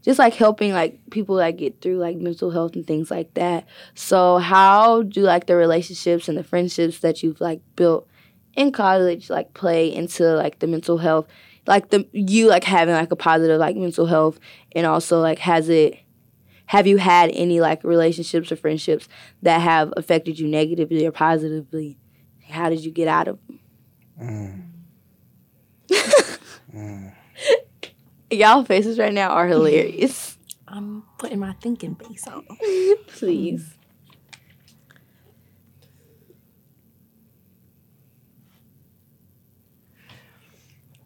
[0.03, 3.67] just like helping like people like get through like mental health and things like that.
[3.95, 8.07] So how do like the relationships and the friendships that you've like built
[8.55, 11.27] in college like play into like the mental health?
[11.67, 14.39] Like the you like having like a positive like mental health
[14.73, 15.99] and also like has it
[16.67, 19.09] have you had any like relationships or friendships
[19.43, 21.99] that have affected you negatively or positively?
[22.49, 24.71] How did you get out of them?
[25.91, 27.13] Mm.
[28.31, 30.39] Y'all faces right now are hilarious.
[30.67, 32.45] I'm putting my thinking face on.
[33.07, 33.75] Please.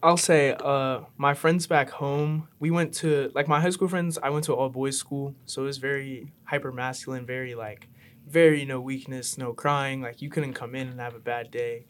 [0.02, 4.16] I'll say, uh, my friends back home, we went to like my high school friends.
[4.22, 7.88] I went to all boys school, so it was very hyper masculine, very like,
[8.26, 10.00] very no weakness, no crying.
[10.00, 11.86] Like you couldn't come in and have a bad day,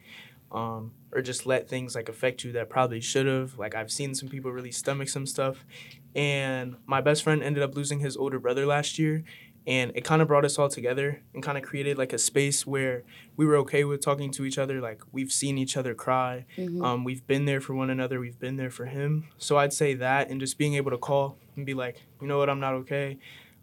[0.51, 3.59] um, or just let things like affect you that probably should have.
[3.59, 5.67] Like I've seen some people really stomach some stuff,
[6.15, 9.23] and my best friend ended up losing his older brother last year,
[9.67, 12.67] and it kind of brought us all together and kind of created like a space
[12.67, 13.03] where
[13.37, 16.47] we were okay with talking to each other like we've seen each other cry.
[16.83, 19.29] Um, we've been there for one another we've been there for him.
[19.39, 22.39] So i'd say that and just being able to call and be like you know
[22.39, 22.49] what?
[22.49, 23.19] I'm not okay.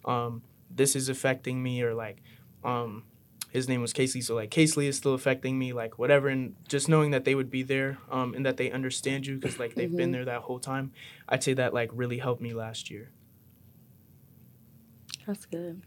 [0.06, 2.18] Um, this is affecting me or like
[2.64, 3.04] um,
[3.52, 6.90] his name was casey so like casey is still affecting me like whatever and just
[6.90, 9.96] knowing that they would be there um, and that they understand you because like they've
[9.96, 10.92] been there that whole time
[11.30, 13.12] i'd say that like really helped me last year
[15.26, 15.82] That's good.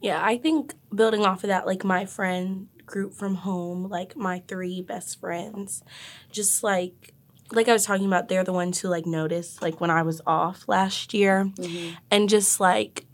[0.00, 4.42] Yeah, I think building off of that, like my friend group from home, like my
[4.48, 5.82] three best friends,
[6.30, 7.14] just like
[7.52, 10.20] like I was talking about, they're the ones who like noticed like when I was
[10.26, 11.94] off last year, mm-hmm.
[12.10, 13.06] and just like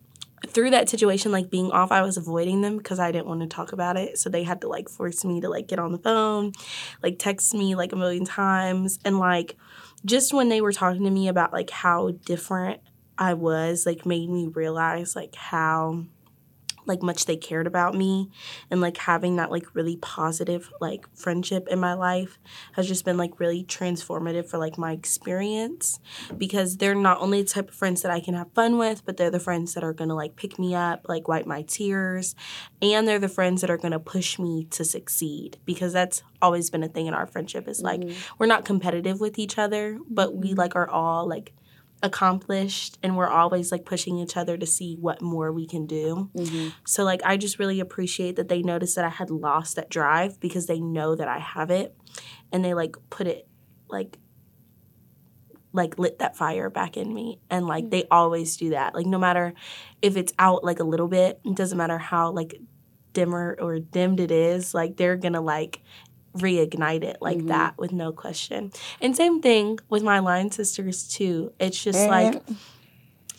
[0.47, 3.47] through that situation, like being off, I was avoiding them because I didn't want to
[3.47, 4.19] talk about it.
[4.19, 6.53] So they had to like force me to like get on the phone,
[7.03, 9.57] like text me like a million times, and like
[10.05, 12.81] just when they were talking to me about like how different
[13.19, 16.05] I was, like made me realize like how
[16.87, 18.31] like much they cared about me
[18.71, 22.39] and like having that like really positive like friendship in my life
[22.73, 25.99] has just been like really transformative for like my experience
[26.37, 29.17] because they're not only the type of friends that I can have fun with but
[29.17, 32.35] they're the friends that are going to like pick me up like wipe my tears
[32.81, 36.71] and they're the friends that are going to push me to succeed because that's always
[36.71, 38.17] been a thing in our friendship is like mm-hmm.
[38.39, 40.59] we're not competitive with each other but we mm-hmm.
[40.59, 41.53] like are all like
[42.07, 46.31] accomplished and we're always like pushing each other to see what more we can do.
[46.35, 46.69] Mm-hmm.
[46.87, 50.41] So like I just really appreciate that they noticed that I had lost that drive
[50.41, 51.95] because they know that I have it
[52.53, 53.47] and they like put it
[53.89, 54.17] like
[55.73, 57.91] like lit that fire back in me and like mm.
[57.91, 58.95] they always do that.
[58.95, 59.53] Like no matter
[60.01, 62.59] if it's out like a little bit, it doesn't matter how like
[63.13, 65.83] dimmer or dimmed it is, like they're going to like
[66.39, 67.49] reignite it like mm-hmm.
[67.49, 68.73] that with no question.
[69.01, 71.53] And same thing with my line sisters too.
[71.59, 72.09] It's just eh.
[72.09, 72.43] like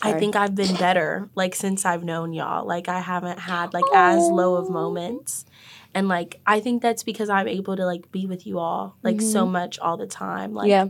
[0.01, 2.65] I think I've been better like since I've known y'all.
[2.65, 4.71] Like I haven't had like as low of oh.
[4.71, 5.45] moments.
[5.93, 9.21] And like I think that's because I'm able to like be with you all like
[9.21, 9.53] so mm-hmm.
[9.53, 10.53] much all the time.
[10.53, 10.87] Like yeah.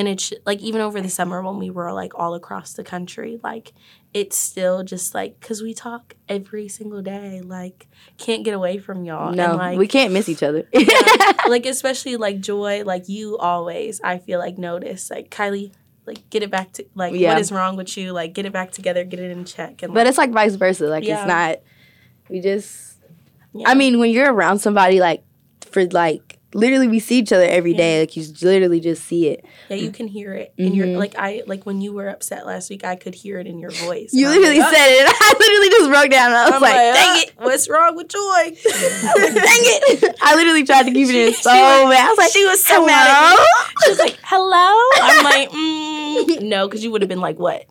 [0.00, 3.38] And it's like even over the summer when we were like all across the country
[3.44, 3.72] like
[4.14, 7.86] it's still just like because we talk every single day like
[8.16, 10.66] can't get away from y'all No, and like we can't miss each other.
[11.48, 15.70] like especially like Joi like you always i feel like notice like kylie
[16.06, 17.32] like get it back to like Yeah.
[17.34, 19.92] what is wrong with you like get it back together get it in check and
[19.94, 20.86] but it's like vice versa.
[20.88, 21.18] Like Yeah.
[21.20, 21.56] it's not.
[22.30, 22.96] We just.
[23.52, 23.68] Yeah.
[23.68, 25.22] I mean, when you're around somebody like
[25.70, 28.00] for like literally we see each other every day.
[28.00, 29.44] Like you literally just see it.
[29.68, 30.96] yeah you can hear it and you're Mhm.
[30.96, 33.70] like i like when you were upset last week i could hear it in your
[33.70, 35.06] voice You literally like, said it.
[35.20, 36.26] I literally just broke down.
[36.32, 37.32] And I was I'm like, like, dang "Ah, it.
[37.38, 38.20] what's wrong with Joi
[38.54, 40.14] Dang it!
[40.22, 42.06] I literally tried to keep it in so bad.
[42.06, 43.46] I was like, she was so mad at me.
[43.84, 47.64] She was like hello i'm like mm, no because you would have been like what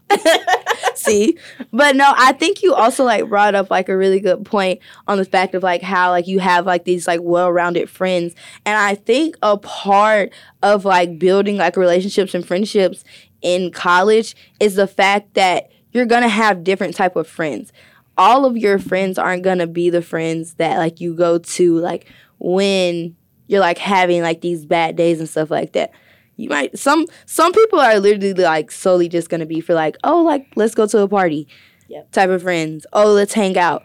[0.96, 1.38] See,
[1.72, 5.18] but no, I think you also like brought up like a really good point on
[5.18, 8.36] the fact of like how like you have like these like well-rounded friends,
[8.70, 13.04] and I think a part of like building like relationships and friendships
[13.42, 17.72] in college is the fact that you're gonna have different type of friends.
[18.18, 22.06] All of your friends aren't gonna be the friends that like you go to like
[22.38, 23.16] when
[23.48, 25.92] you're like having like these bad days and stuff like that
[26.36, 30.22] you might some some people are literally like solely just gonna be for like oh
[30.22, 31.48] like let's go to a party
[31.88, 32.12] Yep.
[32.12, 33.82] type of friends oh let's hang out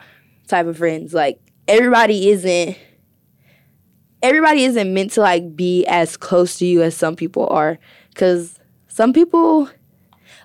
[0.47, 2.77] type of friends like everybody isn't
[4.25, 7.79] everybody isn't meant to like be as close to you as some people are.
[8.09, 8.59] Because
[8.89, 9.68] some people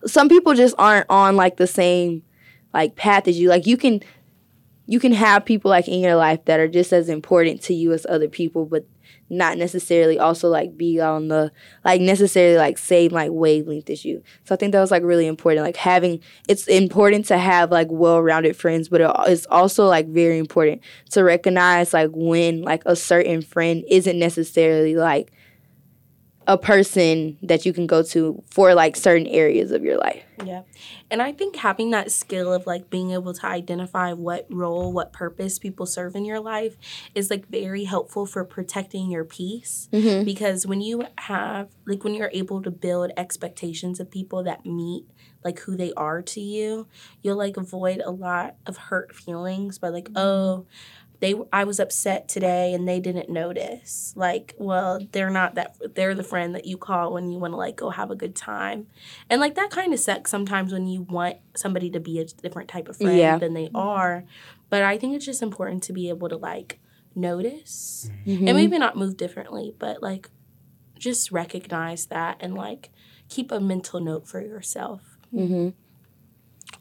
[0.06, 2.22] some people just aren't on like the same
[2.74, 3.50] like path as you.
[3.50, 4.02] Like you can
[4.86, 7.94] you can have people like in your life that are just as important to you
[7.94, 8.86] as other people but
[9.30, 11.52] not necessarily also like be on the
[11.86, 14.24] like necessarily like same like wavelength as you.
[14.44, 17.88] So i think that was like really important like having it's important to have like
[17.90, 23.42] well-rounded friends but it's also like very important to recognize like when like a certain
[23.42, 25.32] friend isn't necessarily like
[26.50, 30.24] a person that you can go to for like certain areas of your life.
[30.43, 30.64] Yeah.
[31.12, 35.14] And I think having that skill of like being able to identify what role, what
[35.14, 36.76] purpose people serve in your life
[37.14, 39.89] is like very helpful for protecting your peace.
[39.93, 40.26] Mm-hmm.
[40.26, 45.06] Because when you have, like, when you're able to build expectations of people that meet
[45.45, 46.88] like who they are to you,
[47.22, 50.66] you'll like avoid a lot of hurt feelings by like, oh,
[51.22, 54.14] they I was upset today and they didn't notice.
[54.16, 57.58] Like, well, they're not that they're the friend that you call when you want to
[57.58, 58.88] like go have a good time.
[59.30, 62.70] And like that kind of sucks sometimes when you want somebody to be a different
[62.70, 63.38] type of friend Yeah.
[63.38, 64.24] than they are.
[64.70, 66.80] But I think it's just important to be able to like
[67.16, 68.48] notice Mm-hmm.
[68.48, 70.30] and maybe not move differently, but like
[70.98, 72.90] just recognize that and like
[73.30, 75.18] keep a mental note for yourself.
[75.34, 75.70] Mm-hmm.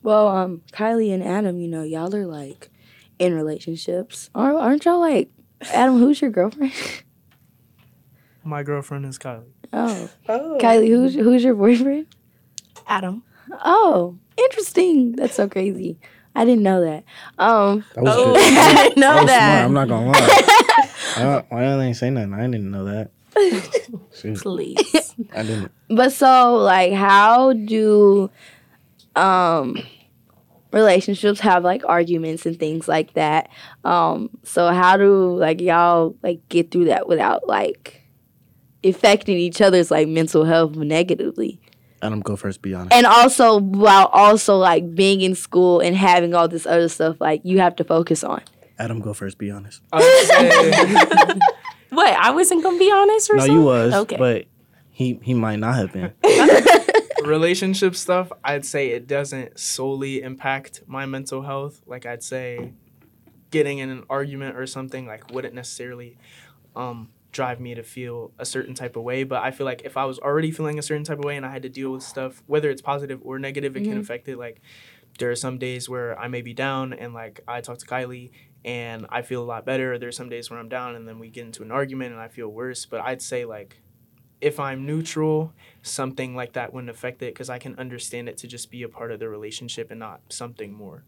[0.02, 2.70] Well, um, Kylie and Adam, you know, y'all are like
[3.18, 4.30] in relationships.
[4.34, 5.30] Aren't y'all like
[5.72, 5.98] Adam?
[5.98, 6.72] Who's your girlfriend?
[8.44, 9.44] My girlfriend is Kylie.
[9.72, 10.58] Oh, Oh.
[10.60, 12.06] Kylie, who's who's your boyfriend?
[12.86, 13.22] Adam.
[13.64, 15.12] Oh, interesting.
[15.12, 15.98] That's so crazy.
[16.34, 17.04] I didn't know that.
[17.38, 18.36] Um, That was Oh, good.
[18.58, 19.50] I didn't know That was that.
[19.50, 19.64] smart.
[19.64, 20.88] I'm not gonna lie.
[21.16, 22.32] why, why y'all ain't say nothing?
[22.34, 23.10] I didn't know that.
[24.42, 25.14] Please.
[25.34, 25.72] I didn't.
[25.88, 28.30] but so like, how do
[29.16, 29.76] um
[30.72, 33.48] relationships have like arguments and things like that?
[33.84, 38.02] Um, so how do like y'all like get through that without like
[38.84, 41.60] affecting each other's like mental health negatively?
[42.00, 42.62] Adam, go first.
[42.62, 42.94] Be honest.
[42.94, 47.40] and also while also like being in school and having all this other stuff like
[47.44, 48.40] you have to focus on
[48.78, 49.36] Adam, go first.
[49.38, 49.82] Be honest.
[49.92, 51.38] I
[51.90, 52.14] what?
[52.14, 53.54] I wasn't gonna be honest or No, something?
[53.56, 53.94] you was.
[53.94, 54.16] Okay.
[54.16, 54.44] But
[54.90, 56.12] he he might not have been.
[57.24, 61.80] relationship stuff, I'd say it doesn't solely impact my mental health.
[61.86, 62.72] Like I'd say
[63.50, 66.16] getting in an argument or something like wouldn't necessarily
[66.76, 69.96] um drive me to feel a certain type of way, but I feel like if
[69.96, 72.02] I was already feeling a certain type of way and I had to deal with
[72.02, 74.00] stuff, whether it's positive or negative, it can Mhm.
[74.00, 74.38] affect it.
[74.38, 74.60] Like
[75.18, 78.30] there are some days where I may be down and like I talk to Kylie
[78.64, 79.98] and I feel a lot better.
[79.98, 82.28] There's some days where I'm down and then we get into an argument and I
[82.28, 83.80] feel worse, but I'd say like
[84.40, 88.46] if I'm neutral, something like that wouldn't affect it because I can understand it to
[88.46, 91.04] just be a part of the relationship and not something more.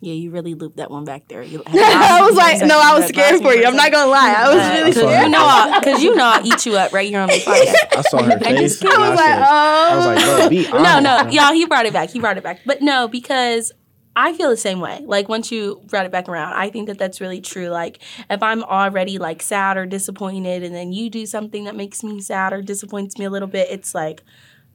[0.00, 1.44] Yeah, you really looped that one back there.
[1.44, 4.48] You- i was like no i was scared for you i'm not gonna lie i
[4.52, 5.22] was really Because sorry.
[5.22, 7.96] you know, I'll- cause you know, I'll eat you up right here on the podcast.
[7.98, 8.58] I saw her I face.
[8.80, 10.38] just- and I was like, said, I was oh.
[10.40, 12.10] like, be no, no, y'all, he brought it back.
[12.10, 12.62] He brought it back.
[12.66, 13.70] But no, because
[14.14, 15.00] I feel the same way.
[15.06, 17.68] Like once you brought it back around, I think that that's really true.
[17.68, 17.98] Like
[18.28, 22.20] if I'm already like sad or disappointed, and then you do something that makes me
[22.20, 24.22] sad or disappoints me a little bit, it's like,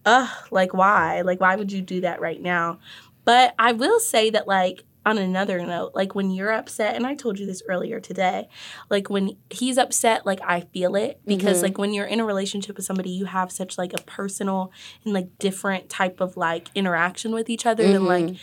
[0.05, 1.21] ugh, like why?
[1.21, 2.79] Like why would you do that right now?
[3.25, 7.13] But I will say that like on another note, like when you're upset, and I
[7.13, 8.49] told you this earlier today,
[8.89, 11.63] like when he's upset, like I feel it because Mhm.
[11.63, 14.71] like when you're in a relationship with somebody, you have such like a personal
[15.05, 18.35] and like different type of like interaction with each other than like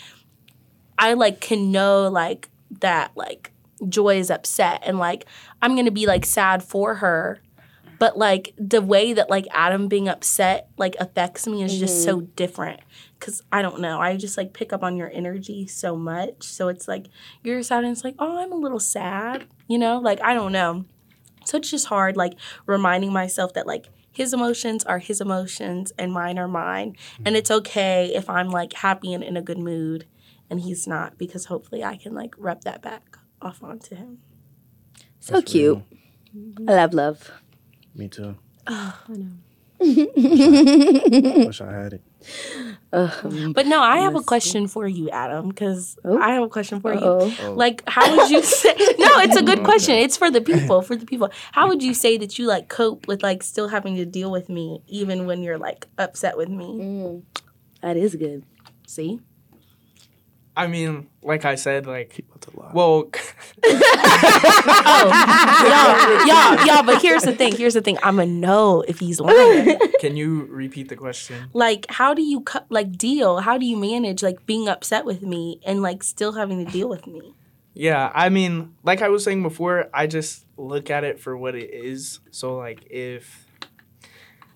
[0.98, 2.48] I like can know like
[2.80, 3.52] that like
[3.88, 5.26] Joi is upset and like
[5.62, 7.40] I'm gonna be like sad for her.
[7.98, 12.18] But like the way that like Adam being upset like affects me is just so
[12.18, 12.32] mm-hmm.
[12.36, 12.80] different.
[13.20, 14.00] Cause I don't know.
[14.00, 16.42] I just like pick up on your energy so much.
[16.42, 17.06] So it's like
[17.42, 19.46] you're sad and it's like, oh, I'm a little sad.
[19.68, 19.98] You know?
[19.98, 20.84] Like I don't know.
[21.46, 22.34] So it's just hard like
[22.66, 26.96] reminding myself that like his emotions are his emotions and mine are mine.
[27.18, 27.36] And mm-hmm.
[27.36, 30.06] it's okay if I'm like happy and in a good mood
[30.54, 34.18] and he's not because hopefully I can like rub that back off onto him.
[35.18, 35.82] so That's cute
[36.32, 36.70] real.
[36.70, 37.30] i love love
[37.94, 38.36] Me too.
[38.66, 39.32] I know.
[41.46, 42.02] Wish I had it.
[42.92, 43.52] Ugh.
[43.52, 46.16] But no, I have a question for you, Adam, because Oh.
[46.18, 47.00] I have a question for you.
[47.00, 47.34] Uh-oh.
[47.42, 47.52] Oh.
[47.52, 48.72] Like, how would you say?
[49.04, 49.96] No, it's a good question.
[49.96, 50.80] It's for the people.
[50.82, 53.96] For the people, how would you say that you like cope with like still having
[53.96, 56.68] to deal with me, even when you're like upset with me?
[56.88, 57.22] Mm.
[57.82, 58.42] that is good
[58.86, 59.20] See,
[60.56, 62.34] I mean, like I said, like, People
[62.72, 63.10] well,
[63.64, 63.70] oh,
[65.66, 66.82] y'all, y'all, y'all.
[66.84, 67.56] But here's the thing.
[67.56, 67.98] Here's the thing.
[68.02, 69.78] I'm gonna know if he's lying.
[70.00, 71.48] can you repeat the question?
[71.52, 73.38] like, how do you co- like deal?
[73.38, 76.88] How do you manage like being upset with me and like still having to deal
[76.88, 77.34] with me?
[77.74, 81.56] Yeah, I mean, like I was saying before, I just look at it for what
[81.56, 82.20] it is.
[82.30, 83.46] So, like, if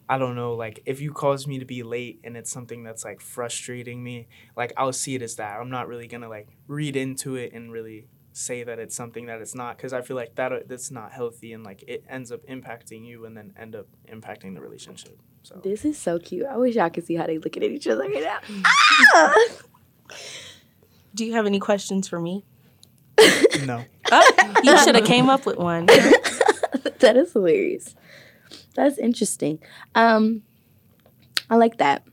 [0.09, 3.05] I don't know, like, if you cause me to be late and it's something that's
[3.05, 5.61] like frustrating me, like, I'll see it as that.
[5.61, 9.41] I'm not really gonna like read into it and really say that it's something that
[9.41, 12.31] it's not because I feel like that uh, that's not healthy and like it ends
[12.31, 15.19] up impacting you and then end up impacting the relationship.
[15.43, 17.87] So, this is so cute i wish y'all could see how they looking at each
[17.87, 18.63] other right now mm.
[19.15, 19.35] ah!
[21.15, 22.45] Do you have any questions for me?
[23.65, 23.85] no.
[24.13, 25.87] Oh, you should have came up with one.
[25.87, 27.95] that is hilarious
[28.79, 29.59] That's interesting.
[29.97, 30.43] Um,
[31.51, 32.05] I like that.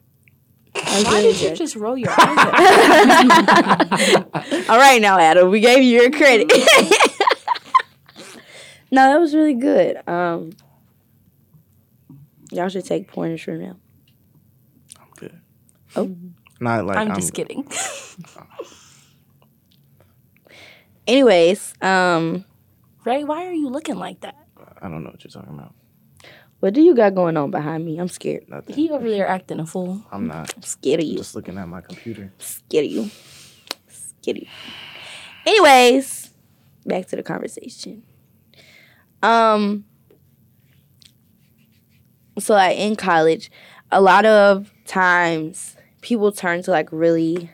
[0.74, 1.58] That Why did you good.
[1.58, 2.18] just roll your eyes
[4.68, 6.48] All right, now Adam, we gave you your credit.
[8.92, 9.98] no, that was really good.
[10.10, 10.54] Um,
[12.52, 13.80] y'all should take pointers from him.
[15.00, 15.40] I'm good.
[15.96, 16.16] Oh.
[16.60, 17.72] Not like I'm I'm, just kidding.
[21.06, 22.44] Anyways, um,
[23.06, 24.36] Ray, why are you looking like that?
[24.82, 25.75] I don't know what you're talking about.
[26.60, 27.98] What do you got going on behind me?
[27.98, 28.50] I'm scared.
[28.50, 28.76] Nothing.
[28.76, 30.04] He over there acting a fool.
[30.12, 30.54] I'm not.
[30.56, 31.18] I'm scared of you.
[31.18, 32.34] Just looking at my computer.
[32.40, 33.10] Scared of you.
[33.88, 34.50] Scared of you.
[35.46, 36.32] Anyways,
[36.86, 38.04] back to the conversation.
[39.22, 39.86] Um,
[42.40, 43.52] so like in college,
[43.92, 47.50] a lot of times people turn to like really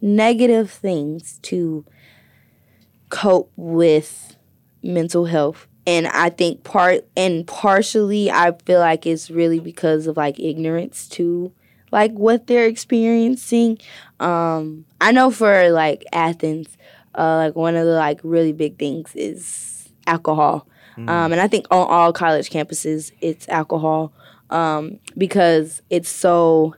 [0.00, 1.84] negative things to
[3.08, 4.36] cope with
[4.82, 5.66] mental health.
[5.86, 11.08] And I think part and partially I feel like it's really because of like ignorance
[11.10, 11.52] to
[11.92, 13.78] like what they're experiencing.
[14.20, 16.76] Um I know for like Athens,
[17.14, 20.66] uh like one of the like really big things is alcohol.
[20.96, 24.12] Um and I think on all college campuses it's alcohol
[24.50, 26.74] um because it's so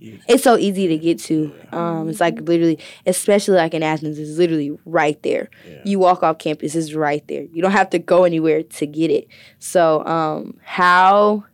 [0.00, 1.54] it's so easy to get to.
[1.72, 5.50] Um, it's like literally, especially like in Athens, it's literally right there.
[5.84, 7.42] You walk off campus, it's right there.
[7.52, 9.28] You don't have to go anywhere to get it.
[9.58, 11.44] So, um, how,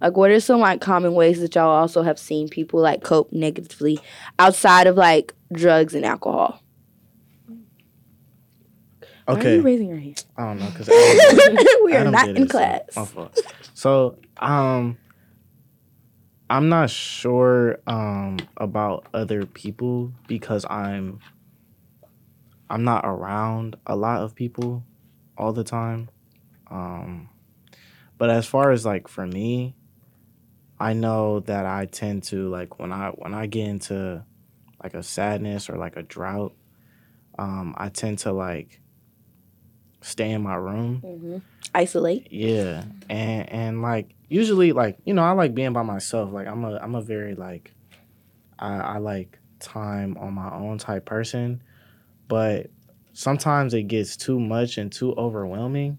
[0.00, 3.32] like, what are some like common ways that y'all also have seen people like cope
[3.32, 3.98] negatively
[4.38, 6.62] outside of like drugs and alcohol?
[9.28, 9.42] Okay.
[9.42, 10.24] Why are you raising your hand?
[10.36, 10.88] I don't know because
[11.84, 12.82] we are not in class.
[12.94, 13.36] my fault.
[13.74, 14.98] So, um,
[16.48, 21.20] I'm not sure um about other people because I'm
[22.68, 24.84] I'm not around a lot of people
[25.38, 26.08] all the time.
[26.68, 27.28] Um,
[28.18, 29.76] but as far as like for me,
[30.80, 34.24] I know that I tend to like when I when I get into
[34.82, 36.54] like a sadness or like a drought,
[37.38, 38.80] um, I tend to like
[40.00, 41.38] stay in my room hmm
[41.74, 42.28] Isolate.
[42.30, 46.32] yeah, and and like usually like you know I like being by myself.
[46.32, 47.74] Like I'm a I'm a very like
[48.58, 51.62] I I like time on my own type person,
[52.28, 52.70] but
[53.12, 55.98] sometimes it gets too much and too overwhelming,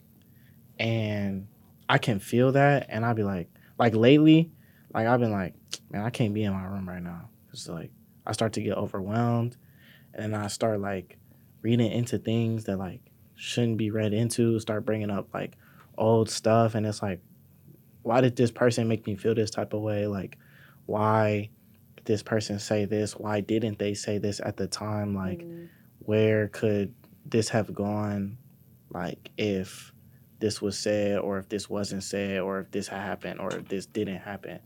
[0.80, 1.48] and
[1.90, 4.52] I can feel that, and I'll be like like lately,
[4.94, 5.56] like I've been like
[5.90, 7.30] man I can't be in my room right now.
[7.52, 7.92] It's like
[8.26, 9.58] I start to get overwhelmed,
[10.14, 11.18] and then I start like
[11.62, 13.02] reading into things that like
[13.36, 14.60] shouldn't be read into.
[14.60, 15.54] Start bringing up like
[15.98, 17.20] old stuff and it's like
[18.08, 20.08] why did this person make me feel this type of way?
[20.08, 20.38] Like
[20.86, 21.50] why
[21.96, 23.14] did this person say this?
[23.14, 25.16] Why didn't they say this at the time?
[25.16, 25.46] Like
[26.00, 26.94] where could
[27.26, 28.38] this have gone?
[28.90, 29.94] Like if
[30.40, 33.86] this was said or if this wasn't said or if this happened or if this
[33.86, 34.60] didn't happen.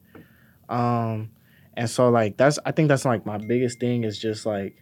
[0.69, 1.31] Um
[1.73, 4.75] and so like that's i think that's like my biggest thing is just like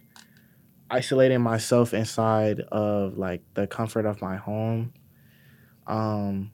[0.90, 4.92] isolating myself inside of like the comfort of my home.
[5.86, 6.50] Um,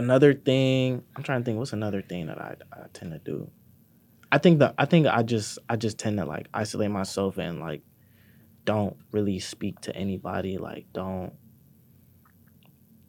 [0.00, 1.58] another thing, I'm trying to think.
[1.58, 3.50] What's another thing that I, I tend to do?
[4.32, 7.60] I think that I think I just I just tend to like isolate myself and
[7.60, 7.82] like
[8.64, 10.58] don't really speak to anybody.
[10.58, 11.32] Like don't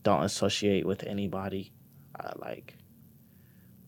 [0.04, 1.74] don't associate with anybody.
[2.20, 2.76] I, like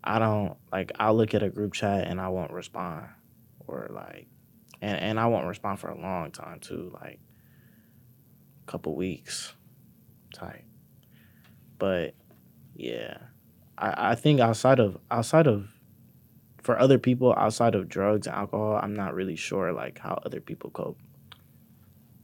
[0.04, 3.08] I don't like I'll look at a group chat and I won't respond
[3.68, 4.28] or like
[4.82, 7.20] and and I won't respond for a long time too, like
[8.68, 9.54] a couple weeks
[10.34, 10.66] type
[11.84, 12.14] but
[12.76, 13.18] yeah
[13.78, 15.68] I, I think outside of outside of
[16.62, 20.40] for other people outside of drugs and alcohol i'm not really sure like how other
[20.40, 20.98] people cope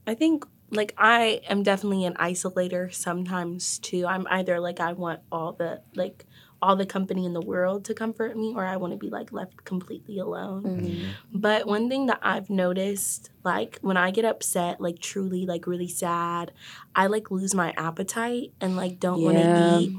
[0.10, 4.08] I think like I am definitely an isolator sometimes too.
[4.08, 6.26] I'm either like I want all the like
[6.64, 9.32] all the company in the world to comfort me or I want to be like
[9.32, 10.64] left completely alone.
[10.64, 11.40] Mm-hmm.
[11.40, 15.88] But one thing that I've noticed like when I get upset, like truly like really
[15.88, 16.54] sad,
[16.96, 19.96] I like lose my appetite and like don't want to eat.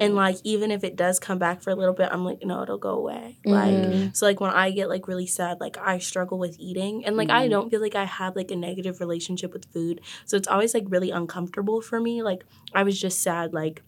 [0.00, 2.62] And like even if it does come back for a little bit, I'm like no,
[2.62, 3.38] it'll go away.
[3.46, 4.04] Mhm.
[4.04, 7.16] Like so like when I get like really sad, like I struggle with eating and
[7.16, 7.50] like I mm-hmm.
[7.50, 10.00] don't feel like I have like a negative relationship with food.
[10.24, 12.22] So it's always like really uncomfortable for me.
[12.22, 12.44] Like
[12.74, 13.82] I was just sad like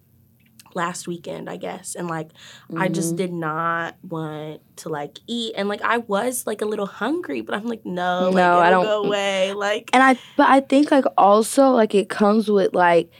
[0.74, 1.94] last weekend, I guess.
[1.94, 2.30] And like
[2.76, 3.16] I just mm-hmm.
[3.16, 7.54] did not want to like eat and like I was like a little hungry, but
[7.54, 9.08] I'm like no, like No, it'll I don't- go mm-hmm.
[9.08, 9.52] away.
[9.52, 13.10] Like And I, but I think like also like it comes with like,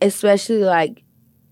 [0.00, 1.02] especially like,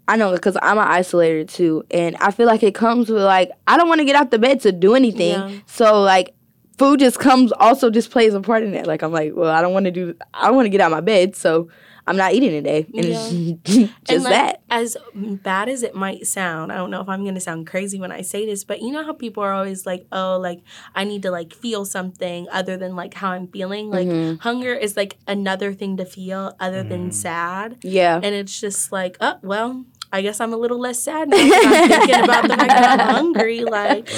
[0.08, 3.50] I know because I'm an isolator too, and I feel like it comes with like
[3.66, 5.32] I don't want to get out the bed to do anything.
[5.32, 5.50] Yeah.
[5.66, 6.34] So like,
[6.78, 8.86] food just comes also just plays a part in it.
[8.86, 10.92] Like I'm like, well, I don't want to do I don't want to get out
[10.92, 11.68] of my bed, so
[12.08, 12.86] I'm not eating today.
[12.94, 13.30] And it's
[13.64, 14.60] just And, like, that.
[14.70, 18.12] As bad as it might sound, I don't know if I'm gonna sound crazy when
[18.12, 20.60] I say this, but you know how people are always like, "Oh, like
[20.94, 24.36] I need to like feel something other than like how I'm feeling." Like Mm-hmm.
[24.38, 28.20] hunger is like another thing to feel other than sad, Yeah.
[28.22, 29.84] and it's just like, oh well,
[30.16, 33.08] I guess I'm a little less sad now I'm thinking about the fact that I'm
[33.14, 33.60] hungry.
[33.60, 34.08] Like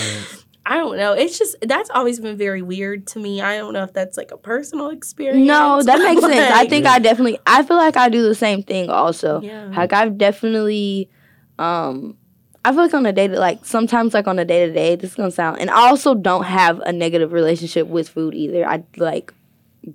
[0.65, 1.13] I don't know.
[1.13, 3.41] It's just that's always been very weird to me.
[3.41, 5.45] I don't know if that's like a personal experience.
[5.45, 6.35] No, that makes sense.
[6.35, 9.41] I like, think I definitely I feel like I do the same thing also.
[9.41, 9.73] Yeah.
[9.77, 11.11] Like I've definitely
[11.59, 12.17] um
[12.65, 14.95] I feel like on a day to like sometimes like on a day to day,
[14.95, 18.65] this is gonna sound and I also don't have a negative relationship with food either.
[18.65, 19.35] I like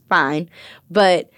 [0.10, 0.50] fine.
[0.92, 1.30] But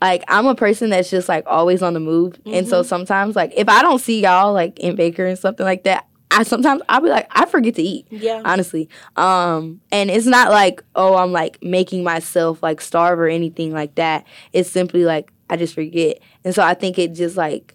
[0.00, 2.40] like I'm a person that's just like always on the move.
[2.46, 5.84] And so sometimes like if I don't see y'all like in Baker and something like
[5.84, 8.42] that, I sometimes I'll be like, I forget to eat Yeah.
[8.44, 8.88] honestly.
[9.16, 13.94] Um, and it's not like, oh, I'm like making myself like starve or anything like
[13.96, 14.26] that.
[14.52, 16.18] It's simply like I just forget.
[16.44, 17.74] And so I think it just like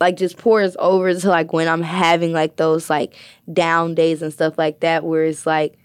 [0.00, 3.14] like just pours over to like when I'm having like those like
[3.52, 5.76] down days and stuff like that where it's like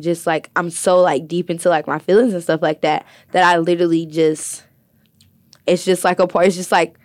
[0.00, 3.44] just like I'm so like deep into like my feelings and stuff like that that
[3.44, 4.64] I literally just
[5.66, 6.96] it's just like a part it's just like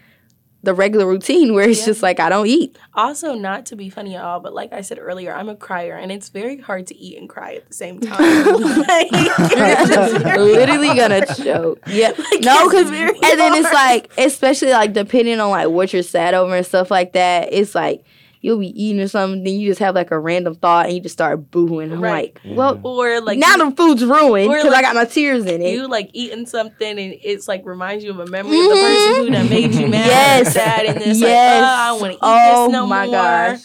[0.63, 1.85] the regular routine where it's Yeah.
[1.85, 2.77] just like I don't eat.
[2.95, 5.93] Also, not to be funny at all, but like I said earlier, I'm a crier,
[5.95, 8.17] and it's very hard to eat and cry at the same time.
[8.17, 10.97] like, it's just very literally hard.
[10.97, 11.79] gonna choke.
[11.87, 16.01] Yeah, Like, no, because and then it's like, especially like depending on like what you're
[16.03, 17.49] sad over and stuff like that.
[17.53, 18.03] It's like
[18.41, 21.01] you'll be eating or something, then you just have like a random thought and you
[21.01, 21.91] just start booing.
[21.91, 22.37] I'm Right.
[22.45, 25.45] like, well, Or like now you, the food's ruined or, because I got my tears
[25.45, 25.73] in it.
[25.73, 29.15] you like eating something, and it's like reminds you of a memory of the person
[29.25, 30.47] who that made you mad, Yes.
[30.47, 31.61] or sad, and it's Yes.
[31.61, 33.13] like, oh, I want to eat oh this no my more.
[33.15, 33.59] gosh.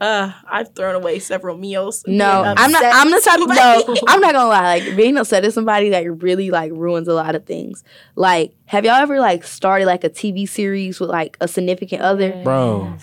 [0.00, 2.02] Uh, I've thrown away several meals.
[2.08, 2.82] No, I'm not.
[2.84, 3.54] I'm the with type of no.
[3.84, 4.00] somebody.
[4.08, 4.78] I'm not gonna lie.
[4.80, 7.84] Like being upset at somebody like really like ruins a lot of things.
[8.16, 12.32] Like, have y'all ever like started like a TV series with like a significant other?
[12.42, 12.96] Bro.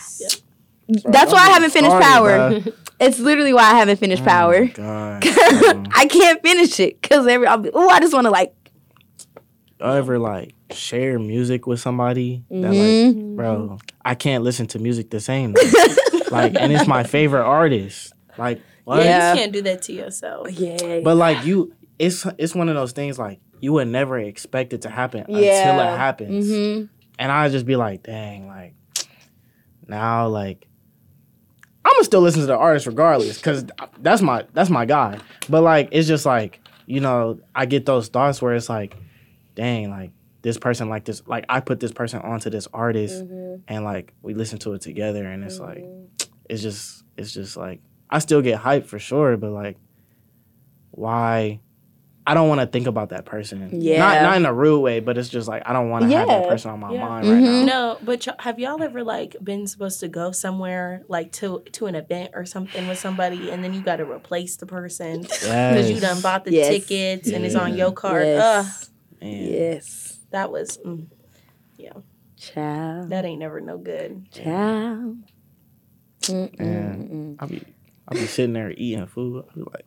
[1.05, 2.29] That's why I haven't finished Sorry, Power.
[2.51, 2.73] bruh.
[3.01, 4.65] It's literally why I haven't finished Power.
[4.73, 5.23] God.
[5.23, 8.53] I can't finish it because every I'll be, oh, I just want to like,
[9.79, 15.09] Y'all ever like share music with somebody that like, bro, I can't listen to music
[15.11, 15.53] the same.
[16.31, 18.11] like, and it's my favorite artist.
[18.37, 19.01] Like, what?
[19.05, 19.31] Yeah.
[19.33, 20.51] You can't do that to yourself.
[20.51, 24.73] yeah, But like you, it's it's one of those things like you would never expect
[24.73, 25.39] it to happen until
[25.79, 26.47] it happens.
[26.49, 26.83] hmm
[27.17, 28.73] And I just be like, dang, like
[29.87, 30.67] now, like
[31.85, 33.65] I'm gonna still listen to the artist regardless, because
[33.99, 35.19] that's my that's my guy.
[35.49, 38.95] But like, it's just like you know, I get those thoughts where it's like,
[39.55, 40.11] dang, like
[40.41, 43.61] this person like this, like I put this person onto this artist, Mm-hmm.
[43.67, 45.83] and like we listen to it together, and it's like,
[46.49, 49.77] it's just it's just like I still get hyped for sure, but like,
[50.91, 51.59] why?
[52.29, 53.81] I don't want to think about that person.
[53.81, 53.97] Yeah.
[53.97, 56.27] Not not in a rude way, but it's just like I don't want to have
[56.27, 57.07] that person on my Yeah.
[57.07, 57.49] mind right now.
[57.49, 57.65] Mhm.
[57.65, 61.87] No, but y- have y'all ever like been supposed to go somewhere like to to
[61.87, 65.89] an event or something with somebody, and then you got to replace the person because
[65.89, 66.67] you done bought the Yes.
[66.67, 68.25] tickets and it's on your card?
[68.27, 69.43] Yes, Man.
[69.51, 71.07] yes, that was mm,
[72.37, 74.31] child, that ain't never no good.
[74.31, 75.17] child.
[76.21, 77.37] Mm, Man.
[77.39, 77.63] I'll be
[78.07, 79.45] I'll be sitting there eating food.
[79.49, 79.85] I'll be like,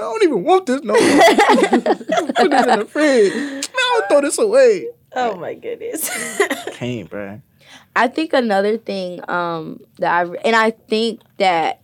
[0.00, 1.00] I don't even want this no more.
[2.34, 3.34] Put this in the fridge.
[3.34, 3.62] Man,
[3.94, 4.88] I'll throw this away.
[5.12, 6.08] Oh my goodness.
[6.72, 7.42] Can't, bruh.
[7.94, 11.82] I think another thing um that I and I think that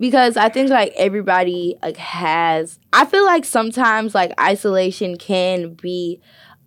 [0.00, 6.20] because I think like everybody like has I feel like sometimes like isolation can be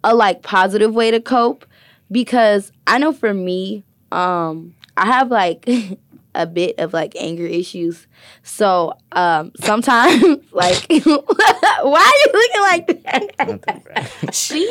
[0.04, 1.66] a like positive way to cope
[2.12, 5.68] because I know for me um I have like
[6.38, 8.08] a bit of like anger issues.
[8.44, 10.22] So um sometimes
[10.52, 14.04] like why are you looking like that?
[14.34, 14.64] She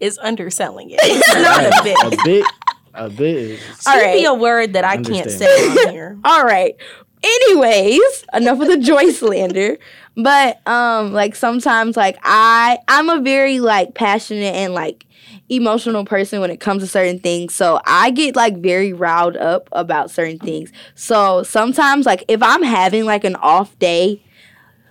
[0.00, 1.00] is underselling it.
[1.02, 1.98] It's not a bit.
[1.98, 2.46] a bit,
[2.94, 3.36] a bit.
[3.36, 4.14] Is, All Give right.
[4.16, 6.18] me a word that I can't say on here.
[6.24, 6.76] All right.
[7.24, 9.78] Anyways, enough of the Joi slander.
[10.16, 15.06] But um like sometimes like I I'm a very like passionate and like
[15.54, 17.54] emotional person when it comes to certain things.
[17.54, 20.72] So I get like very riled up about certain things.
[20.94, 24.22] So sometimes like if I'm having like an off day,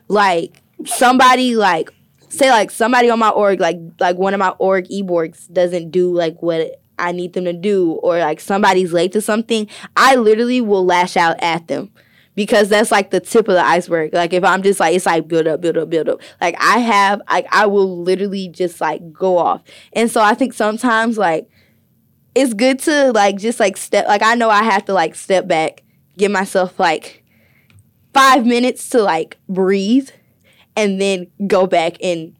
[0.08, 1.90] like somebody like
[2.30, 6.14] say like somebody on my org like like one of my org e-boards doesn't do
[6.14, 10.62] like what I need them to do or like somebody's late to something, I literally
[10.62, 11.92] will lash out at them.
[12.34, 14.14] Because that's like the tip of the iceberg.
[14.14, 16.22] Like if I'm just like it's like build up, build up, build up.
[16.40, 19.62] Like I have like I will literally just like go off.
[19.94, 21.50] And so I think sometimes like
[22.34, 25.48] it's good to like just like step like I know I have to like step
[25.48, 25.84] back,
[26.18, 27.24] give myself like
[28.14, 30.10] five minutes to like breathe
[30.76, 32.36] and then go back and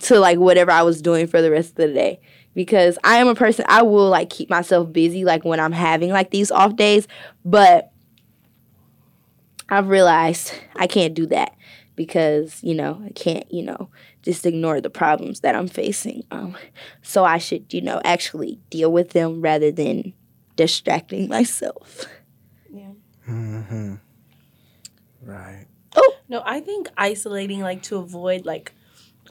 [0.00, 2.20] to like whatever I was doing for the rest of the day.
[2.54, 6.10] Because I am a person I will like keep myself busy like when I'm having
[6.10, 7.08] like these off days,
[7.44, 7.91] but
[9.72, 11.56] I've realized I can't do that
[11.96, 13.88] because, you know, I can't, you know,
[14.20, 16.24] just ignore the problems that I'm facing.
[16.30, 16.58] Um,
[17.00, 20.12] so I should, you know, actually deal with them rather than
[20.56, 22.04] distracting myself.
[22.70, 22.90] Yeah.
[23.26, 23.94] Mm-hmm.
[25.22, 25.66] Right.
[25.96, 28.74] Oh, no, I think isolating like to avoid like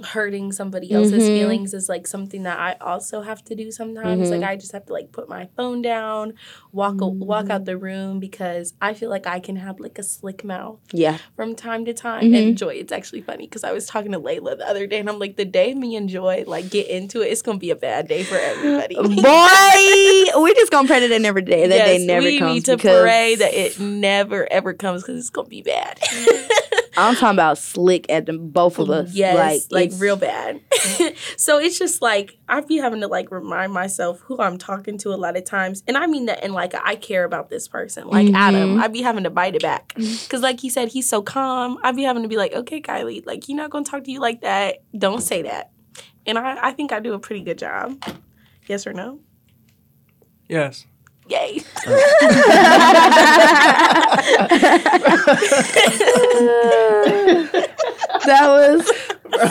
[0.03, 1.37] hurting somebody else's Mhm.
[1.37, 4.29] feelings is like something that I also have to do sometimes.
[4.29, 4.31] Mhm.
[4.39, 6.33] Like I just have to like put my phone down,
[6.71, 10.03] walk a- walk out the room because I feel like I can have like a
[10.03, 11.17] slick mouth Yeah.
[11.35, 12.33] from time to time.
[12.33, 15.09] And Joi, it's actually funny because I was talking to Layla the other day and
[15.09, 17.75] I'm like, the day me and Joi like get into it, it's gonna be a
[17.75, 18.95] bad day for everybody.
[18.95, 21.67] Boy, we're just gonna pray that it never day.
[21.67, 22.53] That day Yes, never we comes.
[22.53, 25.99] need to because pray that it never ever comes because it's gonna be bad.
[26.97, 29.13] I'm talking about slick at them, both of us.
[29.13, 30.61] Yes, like, like, real bad.
[31.37, 35.09] so it's just like I'd be having to like remind myself who I'm talking to
[35.09, 38.07] a lot of times, and I mean that in like I care about this person,
[38.07, 38.35] like Mhm.
[38.35, 38.79] Adam.
[38.81, 41.77] I'd be having to bite it back because, like he said, he's so calm.
[41.83, 44.19] I'd be having to be like, okay, Kylie, like you're not gonna talk to you
[44.19, 44.83] like that.
[44.97, 45.71] Don't say that.
[46.25, 48.03] And I, I think I do a pretty good job.
[48.67, 49.19] Yes or no?
[50.47, 50.85] Yes.
[51.31, 51.59] Yay.
[58.25, 58.85] that was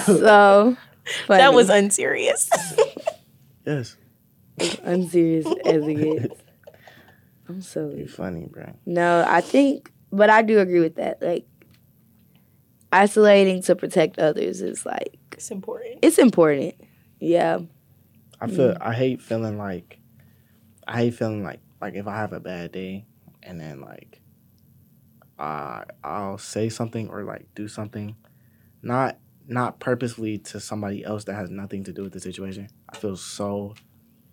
[0.04, 0.76] so
[1.26, 1.38] funny.
[1.40, 2.50] That was unserious.
[3.64, 3.96] Yes.
[4.82, 6.40] unserious as it gets.
[7.48, 8.76] I'm so You're funny, bro.
[8.84, 9.24] no.
[9.26, 11.22] I think, but I do agree with that.
[11.22, 11.46] Like
[12.92, 16.00] isolating to protect others is like it's important.
[16.02, 16.74] it's important.
[17.20, 17.60] Yeah.
[18.38, 18.78] I feel mm.
[18.82, 19.98] I hate feeling like
[20.86, 23.06] I hate feeling like like if I have a bad day
[23.42, 24.20] and then like
[25.38, 28.16] uh, I'll say something or like do something
[28.82, 32.68] not not purposely to somebody else that has nothing to do with the situation.
[32.88, 33.74] I feel so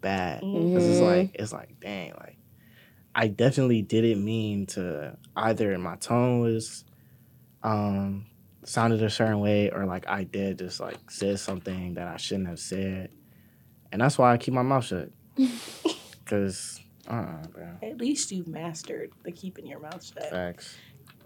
[0.02, 1.06] bad because it's Mhm.
[1.06, 2.38] like it's like dang like
[3.16, 6.84] I definitely didn't mean to either in my tone was
[7.64, 8.28] um
[8.64, 12.48] sounded a certain way or like I did just like said something that I shouldn't
[12.50, 13.10] have said.
[13.92, 15.10] And that's why I keep my mouth shut.
[16.26, 17.68] Cause uh bro.
[17.82, 20.30] At least you've mastered the keeping your mouth shut.
[20.30, 20.76] Facts.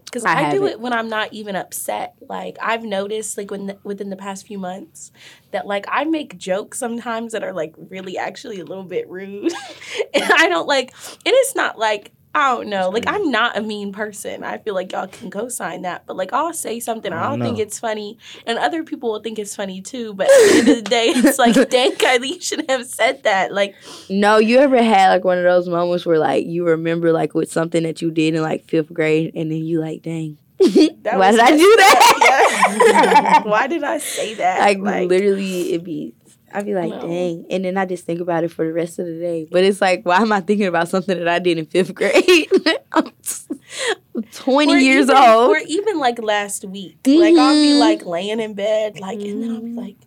[0.05, 0.67] Because I I, do haven't.
[0.67, 2.15] it when I'm not even upset.
[2.27, 5.11] Like I've noticed, like when within the past few months,
[5.51, 9.53] that like I make jokes sometimes that are like really actually a little bit rude,
[10.13, 10.93] and I don't like.
[11.25, 12.89] And it's not like I don't know.
[12.89, 14.43] Like I'm not a mean person.
[14.43, 16.05] I feel like y'all can co-sign that.
[16.05, 19.19] But like I'll say something, I I don't think it's funny, and other people will
[19.21, 20.13] think it's funny too.
[20.13, 23.53] But at the end of the day, it's like, dang, Kylie, should have said that.
[23.53, 23.75] Like
[24.09, 27.51] No, you ever had like one of those moments where like you remember like with
[27.51, 31.39] something that you did in like fifth grade, and then you like, dang, why did
[31.39, 31.79] I do up.
[31.79, 32.17] that?
[32.21, 33.43] Yeah.
[33.49, 34.79] Why did I say that?
[34.79, 36.13] like, literally, it'd be.
[36.53, 36.99] I'd be like, No.
[37.01, 39.47] dang, and then I just think about it for the rest of the day.
[39.49, 42.49] But it's like, why am I thinking about something that I did in fifth grade?
[42.93, 45.49] I'm twenty Or years even, old.
[45.51, 46.97] Or even like last week.
[47.07, 47.79] Like I'll be Mhm.
[47.79, 49.77] like laying in bed, like, and then I'll be Mhm.
[49.77, 49.97] like,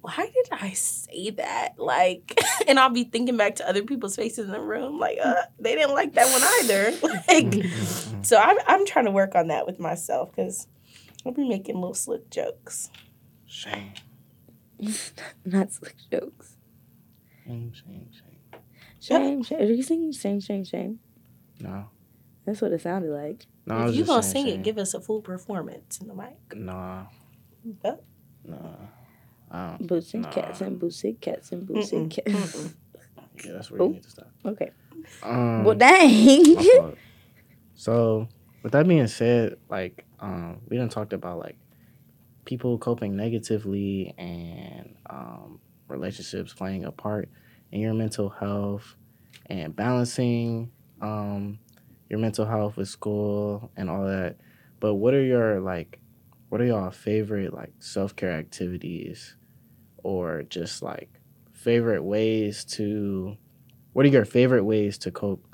[0.00, 1.74] why did I say that?
[1.78, 5.34] Like, and I'll be thinking back to other people's faces in the room, like, uh,
[5.58, 6.92] they didn't like that one either.
[7.28, 10.66] like, so I'm I'm trying to work on that with myself because
[11.26, 12.90] I'll be making little slick jokes.
[13.46, 13.92] Shame.
[15.44, 16.56] Not slick jokes.
[17.44, 18.60] Shame, shame, shame.
[19.00, 19.58] Shame, shame.
[19.60, 20.98] Are you singing shame, shame, shame?
[21.60, 21.88] No.
[22.44, 23.46] That's what it sounded like.
[23.66, 24.60] No, if you just gonna sing shame.
[24.60, 26.36] it, give us a full performance in the mic.
[26.54, 27.06] Nah.
[27.82, 28.04] But,
[28.44, 28.56] Nah.
[29.50, 29.86] I don't.
[29.86, 30.30] Boots and Nah.
[30.32, 32.28] cats and boots and cats and boots and cats.
[32.28, 32.74] mm-mm.
[33.44, 33.90] Yeah, that's where you Oh.
[33.90, 34.30] need to stop.
[34.44, 34.70] Okay.
[35.22, 36.56] Um, Well, dang.
[37.74, 38.28] So,
[38.62, 41.56] with that being said, like, um, we done talked about like
[42.48, 47.28] people coping negatively and um, relationships playing a part
[47.72, 48.96] in your mental health
[49.46, 50.70] and balancing
[51.02, 51.58] um,
[52.08, 54.36] your mental health with school and all that.
[54.80, 56.00] But what are your like,
[56.48, 59.36] what are y'all favorite like self care activities,
[59.98, 61.20] or just like
[61.52, 63.36] favorite ways to?
[63.92, 65.44] What are your favorite ways to cope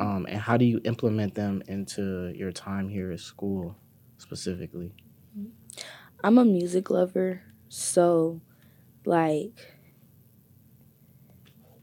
[0.00, 3.76] um, and how do you implement them into your time here at school
[4.18, 4.92] specifically?
[6.24, 8.40] I'm a music lover, so
[9.04, 9.52] like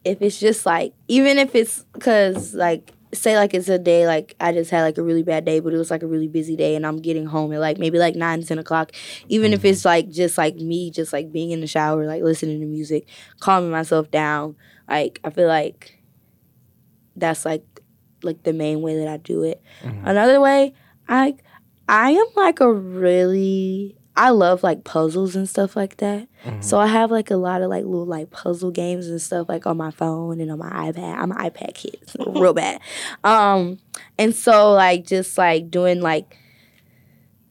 [0.04, 4.36] if it's just like even if it's cuz like say like it's a day like
[4.40, 6.56] I just had like a really bad day, but it was like a really busy
[6.56, 8.94] day and I'm getting home at like maybe like nine, ten o'clock.
[9.30, 12.60] Even if it's like just like me just like being in the shower, like listening
[12.62, 13.08] to music,
[13.40, 14.56] calming myself down.
[14.90, 16.00] Like I feel like
[17.16, 17.64] that's like
[18.24, 19.62] like the main way that I do it.
[19.84, 20.02] Mhm.
[20.04, 20.74] Another way,
[21.08, 21.36] I
[21.88, 26.28] I am like a really I love like puzzles and stuff like that.
[26.44, 26.62] Mm-hmm.
[26.62, 29.66] So I have like a lot of like little like puzzle games and stuff like
[29.66, 31.18] on my phone and on my iPad.
[31.18, 31.98] I'm an iPad kid,
[32.28, 32.82] real bad.
[33.24, 33.80] Um,
[34.18, 36.38] and so like just like doing like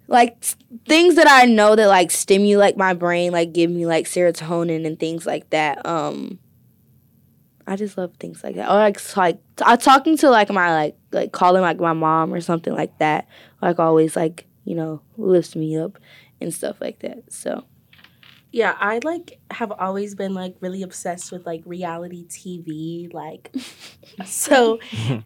[0.06, 0.42] like
[0.86, 4.98] things that I know that like stimulate my brain, like give me like serotonin and
[4.98, 5.86] things like that.
[5.86, 6.38] Um,
[7.66, 8.68] I just love things like that.
[8.68, 12.40] Or like like uh, talking to like my like like calling like my mom or
[12.42, 13.28] something like that.
[13.62, 15.98] Like always like you know lifts me up
[16.40, 17.32] and stuff like that.
[17.32, 17.64] So
[18.52, 23.54] Yeah, I like have always been like really obsessed with like reality TV, like
[24.26, 24.80] so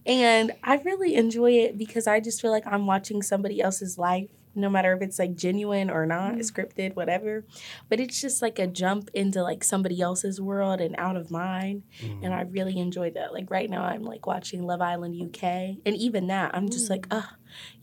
[0.07, 4.29] and I really enjoy it because I just feel like I'm watching somebody else's life,
[4.55, 7.45] no matter if it's like genuine or not, scripted, whatever.
[7.89, 11.83] But it's just like a jump into like somebody else's world and out of mine.
[12.23, 13.33] And I really enjoy that.
[13.33, 15.43] Like right now I'm like watching Love Island UK.
[15.85, 17.29] And even that, I'm just like, oh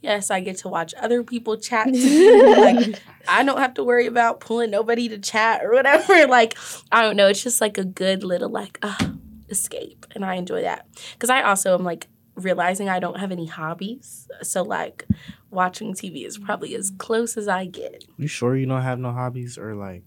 [0.02, 4.40] yes, I get to watch other people chat like I don't have to worry about
[4.40, 6.28] pulling nobody to chat or whatever.
[6.32, 6.58] Like,
[6.92, 7.28] I don't know.
[7.28, 9.10] It's just like a good little like uh,
[9.50, 13.48] escape, and I enjoy that because I also am like realizing I don't have any
[13.48, 14.28] hobbies.
[14.42, 15.06] So like,
[15.52, 16.98] watching TV is probably as mm.
[16.98, 18.06] close as I get.
[18.18, 20.04] You sure you don't have no hobbies or like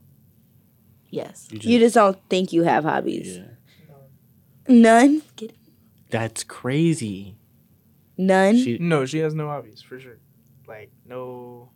[1.10, 1.46] Yes.
[1.50, 3.36] you just, you just don't think you have hobbies.
[3.38, 3.44] yeah.
[4.66, 5.22] None,
[6.10, 7.36] That's crazy.
[8.16, 8.56] none.
[8.56, 10.18] She No, she has no hobbies for sure.
[10.66, 11.70] Like no.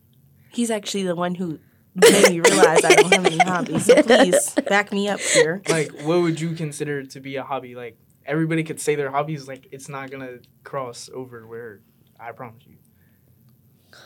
[0.50, 1.58] He's actually the one who
[1.94, 3.84] made me realize I don't have any hobbies.
[3.84, 5.62] So please back me up here.
[5.68, 7.74] Like what would you consider to be a hobby?
[7.74, 9.46] Like everybody could say their hobbies.
[9.46, 11.80] Like it's not gonna cross over where
[12.18, 12.76] I promise you.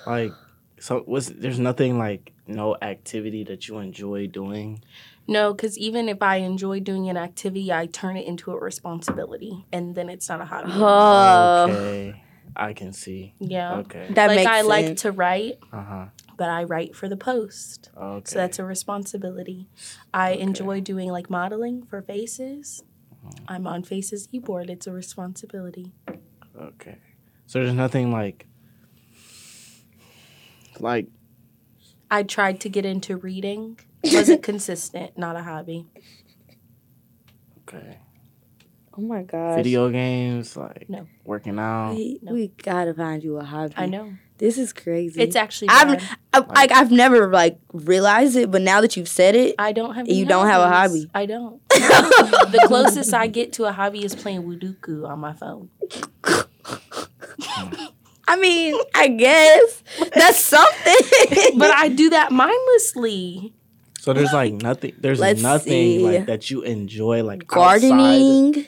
[0.07, 0.35] Like
[0.79, 4.83] so was there's nothing like no activity that you enjoy doing.
[5.29, 9.65] No, because even if I enjoy doing an activity, I turn it into a responsibility,
[9.73, 10.73] and then it's not a hobby.
[10.75, 12.23] Oh, okay.
[12.57, 13.35] I can see.
[13.39, 13.77] Yeah.
[13.77, 14.09] Okay.
[14.11, 14.69] that like makes I sense.
[14.69, 16.07] like to write, Uh-huh.
[16.37, 17.91] but I write for the post.
[17.97, 18.29] Okay.
[18.31, 19.69] So that's a responsibility.
[20.13, 20.43] I Okay.
[20.43, 22.83] enjoy doing like modeling for faces.
[23.25, 23.45] Uh-huh.
[23.47, 24.69] I'm on Faces e-board.
[24.69, 25.93] It's a responsibility.
[26.61, 26.99] Okay.
[27.47, 28.47] So there's nothing like
[30.83, 31.07] like
[32.11, 33.79] I tried to get into reading.
[34.05, 35.87] Wasn't consistent, not a hobby.
[37.67, 37.99] okay.
[38.99, 39.57] oh my gosh.
[39.57, 41.07] Video games, like No.
[41.25, 41.95] working out.
[41.95, 42.33] We, No.
[42.35, 43.75] we gotta find you a hobby.
[43.77, 44.13] I know.
[44.39, 45.21] This is crazy.
[45.23, 46.03] It's actually I've.
[46.33, 49.95] I, like I've never like realized it, but now that you've said it, I don't
[49.95, 51.09] have You any don't have a hobby.
[51.15, 51.61] I don't.
[51.69, 55.71] the closest I get to a hobby is playing Sudoku on my phone.
[58.29, 59.83] I mean, I guess
[60.15, 60.95] that's something.
[61.59, 63.53] But I do that mindlessly.
[64.01, 65.99] So there's like nothing there's Let's nothing see.
[66.01, 68.67] like that you enjoy like outside- gardening.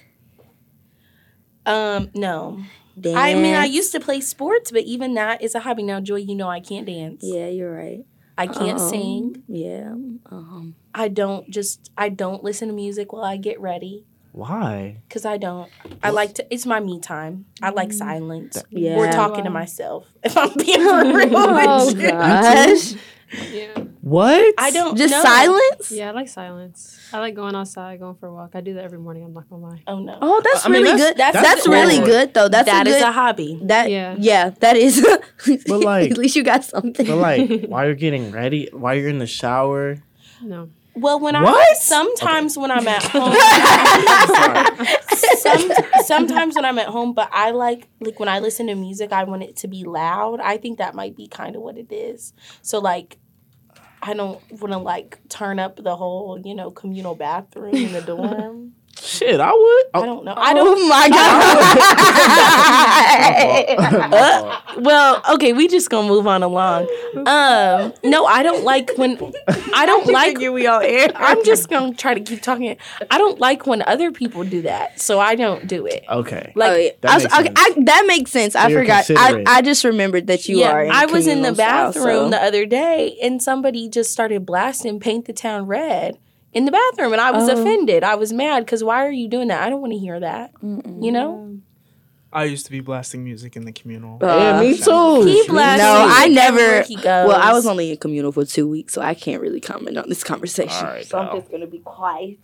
[1.66, 2.60] Um, no.
[3.00, 3.16] Dance.
[3.16, 5.82] I mean, I used to play sports, but even that is a hobby.
[5.82, 7.22] Now, Joi, you know I can't dance.
[7.24, 8.04] Yeah, you're right.
[8.38, 9.42] I can't Um, sing.
[9.48, 9.90] Yeah.
[10.30, 15.00] Um, I don't just I don't listen to music while I get ready Why?
[15.08, 15.70] because I don't.
[16.02, 16.46] I like to.
[16.52, 17.46] It's my me time.
[17.62, 17.94] I like mm.
[17.94, 18.96] silence yeah.
[18.96, 20.10] or talking to myself.
[20.24, 22.10] If I'm being oh, real Oh with you.
[22.10, 22.94] gosh.
[23.52, 23.74] Yeah.
[24.00, 24.54] What?
[24.58, 25.22] I don't Just know.
[25.22, 25.92] silence.
[25.92, 26.98] Yeah, I like silence.
[27.12, 28.50] I like going outside, going for a walk.
[28.54, 29.22] I do that every morning.
[29.24, 29.82] I'm not gonna lie.
[29.86, 31.16] Oh no, Oh, that's I mean, really that's- good.
[31.16, 31.74] That's, that's that's cool.
[31.74, 32.48] really good though.
[32.48, 33.08] That's that a is good.
[33.08, 33.60] a hobby.
[33.62, 34.16] that Yeah.
[34.18, 34.50] yeah.
[34.60, 34.98] that is.
[35.68, 37.06] But, like- at least you got something.
[37.06, 39.98] But like while you're getting ready, while you're in the shower.
[40.42, 40.70] No.
[40.96, 41.76] Well, when I What?
[41.76, 43.34] sometimes when I'm at home,
[45.38, 45.72] some,
[46.04, 49.24] sometimes when I'm at home, but I like like when I listen to music, I
[49.24, 50.40] want it to be loud.
[50.40, 52.32] I think that might be kind of what it is.
[52.62, 53.18] So like,
[54.02, 58.02] I don't want to like turn up the whole you know communal bathroom in the
[58.02, 58.74] dorm.
[59.04, 59.84] Shit, I would.
[60.02, 60.34] I don't know.
[60.34, 60.78] I don't.
[60.78, 61.08] Oh my
[64.40, 64.60] god.
[64.76, 66.88] Well, okay, we just gonna move on along.
[67.14, 69.32] Um, no, I don't like when
[69.72, 70.38] I don't like.
[70.38, 71.10] we all air.
[71.14, 72.76] I'm just gonna try to keep talking.
[73.10, 76.04] I don't like when other people do that, so I don't do it.
[76.08, 76.52] Okay.
[76.54, 76.90] Like, oh, yeah.
[77.02, 77.58] That I was, makes okay, sense.
[77.58, 78.56] I, that makes sense.
[78.56, 79.10] I you're forgot.
[79.10, 79.44] I.
[79.46, 80.84] I just remembered that you yeah, are.
[80.84, 84.10] In I was in the communal style, bathroom so- the other day, and somebody just
[84.10, 86.18] started blasting "Paint the Town Red"
[86.54, 87.60] in the bathroom, and I was Oh.
[87.60, 88.02] offended.
[88.04, 89.62] I was mad because why are you doing that?
[89.62, 90.52] I don't want to hear that.
[90.62, 91.58] You know,
[92.32, 94.18] I used to be blasting music in the communal.
[94.22, 95.22] yeah, Uh, me too.
[95.24, 95.48] he Shit.
[95.50, 95.82] blasts.
[95.82, 96.96] No, I never- everywhere He.
[97.04, 100.08] Well, I was only in communal for two weeks, so I can't really comment on
[100.08, 100.84] this conversation.
[100.86, 102.38] All right, so I'm just gonna be quiet.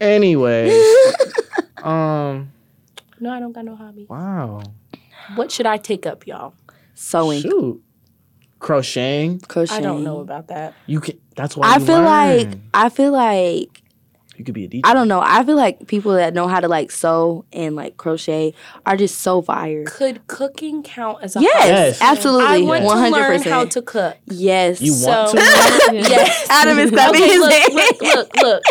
[0.00, 0.70] Anyway,
[1.82, 2.50] um,
[3.20, 4.06] No, I don't got no hobby.
[4.08, 4.62] wow.
[5.36, 6.54] What should I take up, y'all?
[6.94, 7.80] Sewing, Shoot,
[8.62, 9.40] crocheting.
[9.40, 9.84] crocheting.
[9.84, 10.74] I don't know about that.
[10.86, 11.18] You can.
[11.36, 12.48] That's why I you feel like.
[12.72, 13.82] I feel like
[14.36, 14.80] You could be a DJ.
[14.84, 15.20] I don't know.
[15.22, 18.54] I feel like people that know how to like sew and like crochet
[18.86, 19.84] are just so fire.
[19.84, 21.68] Could cooking count as a Yes, hobby?
[21.70, 21.98] Yes.
[22.02, 22.46] absolutely.
[22.46, 24.16] I want One to hundred learn how to cook.
[24.26, 24.80] Yes.
[24.80, 25.42] You want So- to?
[25.94, 26.46] Yes.
[26.50, 27.74] Adam is clapping Okay, his look, hands.
[28.00, 28.62] look, look, look.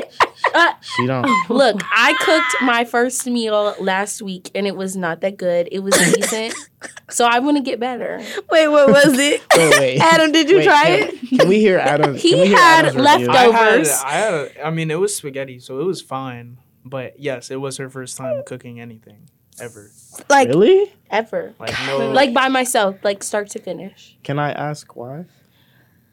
[0.54, 1.28] Uh, She don't.
[1.50, 5.70] look, I cooked my first meal last week and it was not that good.
[5.72, 6.54] It was decent.
[7.10, 8.22] so I want to get better.
[8.50, 9.42] Wait, what was it?
[9.56, 10.00] Wait, wait.
[10.00, 11.40] Adam, did you Wait, try can, it?
[11.40, 12.16] Can we hear Adam?
[12.16, 13.90] He can we hear had Adam's leftovers.
[13.90, 16.58] I had, I had, a, I mean, it was spaghetti, so it was fine.
[16.84, 19.30] But yes, it was her first time cooking anything
[19.60, 19.92] ever.
[20.30, 20.92] Like, Really?
[21.10, 21.54] Ever.
[21.60, 24.18] Like no, Like by myself, like start to finish.
[24.24, 25.26] Can I ask why?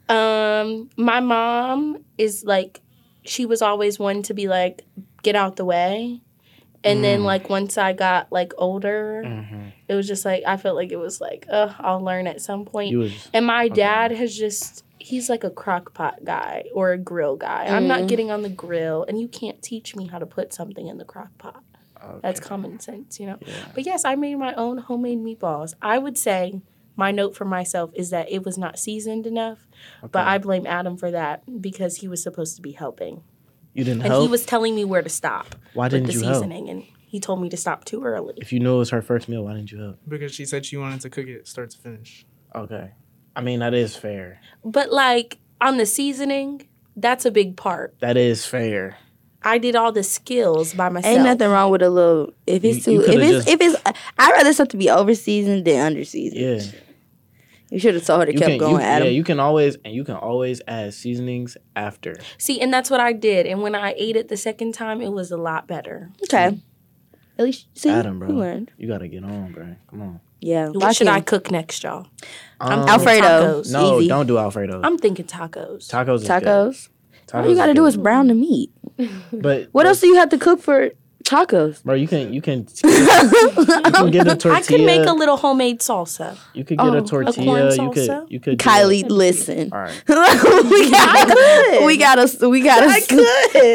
[0.08, 2.80] Um, my mom is like,
[3.28, 4.82] she was always one to be like,
[5.22, 6.20] get out the way.
[6.84, 7.24] And then Mm.
[7.24, 9.62] like once I got like older, Mm-hmm.
[9.88, 12.64] it was just like I felt like it was like, uh, I'll learn at some
[12.64, 12.96] point.
[12.96, 13.74] Was and my okay.
[13.74, 17.66] dad has just he's like a crock pot guy or a grill guy.
[17.66, 18.08] I'm not Mm.
[18.08, 21.04] getting on the grill and you can't teach me how to put something in the
[21.04, 21.62] crock pot.
[22.22, 23.38] That's common sense, you know.
[23.44, 23.54] Yeah.
[23.74, 25.74] But yes, I made my own homemade meatballs.
[25.82, 26.62] I would say
[26.98, 29.66] my note for myself is that it was not seasoned enough,
[30.02, 33.22] but I blame Adam for that because he was supposed to be helping.
[33.72, 34.22] You didn't And help.
[34.22, 36.34] he was telling me where to stop why didn't the you help?
[36.34, 38.34] seasoning and he told me to stop too early.
[38.36, 39.98] If you knew it was her first meal, why didn't you help?
[40.08, 42.26] because she said she wanted to cook it start to finish.
[42.54, 42.90] Okay.
[43.36, 44.40] I mean that is fair.
[44.64, 47.94] But like on the seasoning, that's a big part.
[48.00, 48.98] That is fair.
[49.40, 51.14] I did all the skills by myself.
[51.14, 52.32] ain't nothing wrong with a little.
[52.48, 53.76] If it's You- you too, if it's, just- if it's,
[54.18, 56.40] I'd rather something be over seasoned than under seasoned.
[56.40, 56.80] Yeah.
[57.70, 59.06] You should have told her to You kept can, going, you, Adam.
[59.08, 62.16] yeah, you can always and you can always add seasonings after.
[62.38, 63.46] See, and that's what I did.
[63.46, 66.10] And when I ate it the second time, it was a lot better.
[66.24, 66.58] okay.
[67.38, 68.28] At least see, Adam, bro.
[68.28, 68.72] you learned.
[68.78, 69.76] You gotta get on, bro.
[69.90, 70.20] Come on.
[70.40, 70.68] Yeah.
[70.70, 72.06] What should I cook next, y'all?
[72.60, 73.60] Um, I'm Alfredo.
[73.62, 73.72] Tacos.
[73.72, 74.08] No, Easy.
[74.08, 74.80] don't do Alfredo.
[74.82, 75.88] I'm thinking tacos.
[75.88, 76.16] tacos.
[76.16, 76.28] Is in.
[76.28, 76.42] Good.
[76.44, 76.88] tacos.
[77.28, 77.88] Tacos All you gotta do good.
[77.88, 78.72] is brown the meat.
[78.96, 80.90] But What but, else do you have to cook for
[81.28, 81.82] tacos?
[81.84, 81.94] bro?
[81.94, 84.54] You can you can you can get a tortilla.
[84.54, 86.38] I could make a little homemade salsa.
[86.54, 87.74] You could get Oh, a a corn tortilla.
[87.74, 88.30] you could salsa?
[88.30, 89.70] you could do- Kylie, listen.
[89.72, 90.02] All right.
[90.08, 92.86] we got, we gotta, we gotta.
[92.86, 93.18] I could.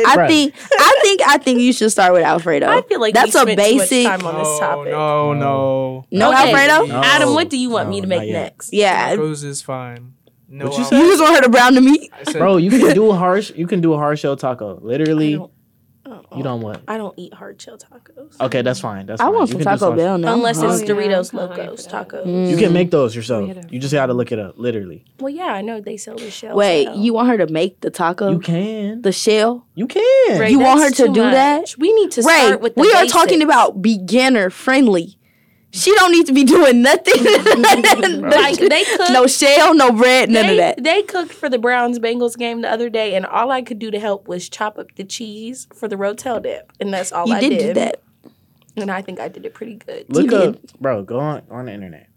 [0.07, 2.67] I think, I think, I think you should start with Alfredo.
[2.67, 4.07] I feel like that's we a spent too much basic.
[4.07, 4.91] time on this topic.
[4.91, 6.05] no, no.
[6.11, 6.51] No Okay.
[6.51, 6.85] Alfredo.
[6.93, 7.01] No.
[7.03, 8.73] Adam, what do you want me to make next?
[8.73, 10.13] Yeah, Tacos is fine.
[10.49, 12.11] No, What you you just want her to brown the meat.
[12.25, 13.51] Said, Bro, you can do a harsh.
[13.55, 14.77] You can do a hard shell taco.
[14.77, 15.51] I Literally, don't.
[16.37, 16.81] You don't what?
[16.87, 18.39] I don't eat hard shell tacos.
[18.41, 19.05] Okay, that's fine.
[19.05, 19.33] That's I fine.
[19.35, 19.97] want You some can do Taco sauce.
[19.97, 20.33] Bell now.
[20.33, 20.85] Unless it's Oh, yeah.
[20.85, 22.09] Doritos I'm hungry Locos for that.
[22.09, 22.25] tacos.
[22.25, 22.49] Mm.
[22.51, 23.43] You can make those yourself.
[23.47, 24.57] We had You just gotta look it up.
[24.57, 26.55] Literally, Well, yeah, I know they sell the shells.
[26.55, 26.95] Wait, now.
[26.95, 28.31] you want her to make the taco?
[28.31, 29.01] you can.
[29.01, 29.65] The shell?
[29.75, 30.39] You can.
[30.39, 31.61] Ray, You want that's her to too do that?
[31.61, 31.77] much.
[31.77, 33.43] We need to Ray, start with the we are talking basics.
[33.45, 35.17] about beginner friendly.
[35.75, 37.23] She don't need to be doing nothing.
[38.21, 39.11] like they cooked.
[39.11, 40.83] no shell, no bread, none they, of that.
[40.83, 43.89] They cooked for the Browns Bengals game the other day, and all I could do
[43.89, 47.33] to help was chop up the cheese for the Rotel dip, and that's all You
[47.33, 47.59] I did, did.
[47.59, 48.01] do that.
[48.77, 50.05] and I think I did it pretty good.
[50.09, 51.01] Look You up, bro.
[51.03, 52.07] Go on on the internet.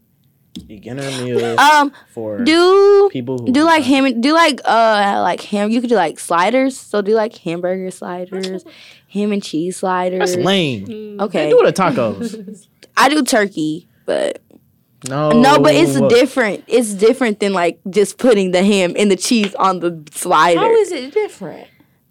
[0.67, 5.69] Beginner meals Um, for do people who do like ham do like uh like ham.
[5.69, 6.75] You could do like sliders.
[6.79, 8.65] So do like hamburger sliders,
[9.09, 10.33] ham and cheese sliders.
[10.33, 10.87] That's lame.
[10.87, 11.21] Mm.
[11.21, 12.67] Okay, They do it at tacos.
[12.97, 14.41] I do turkey, but
[15.07, 16.63] No, no, but it's different.
[16.67, 20.59] It's different than like just putting the ham and the cheese on the slider.
[20.59, 21.67] How is it different?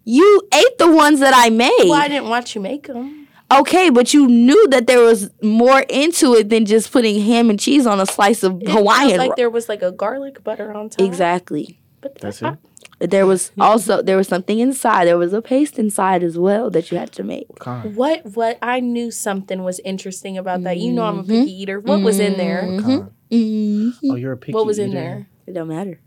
[0.09, 1.69] you ate the ones that I made.
[1.83, 3.27] Well, I didn't watch you make them.
[3.51, 7.59] Okay, but you knew that there was more into it than just putting ham and
[7.59, 9.09] cheese on a slice of It Hawaiian.
[9.09, 11.05] felt like ro- there was like a garlic butter on top.
[11.05, 11.79] exactly.
[12.01, 12.57] But That's I- it.
[12.99, 15.05] There was also there was something inside.
[15.05, 17.47] There was a paste inside as well that you had to make.
[17.59, 17.95] Kind.
[17.95, 20.77] What what I knew something was interesting about that.
[20.77, 21.31] You know I'm a Mm-hmm.
[21.31, 21.79] picky eater.
[21.79, 22.61] What was in there?
[22.81, 23.11] Kind.
[23.31, 24.57] Mm, Oh, you're a picky eater.
[24.57, 24.99] What was in eater?
[24.99, 25.27] there?
[25.45, 25.99] it don't matter.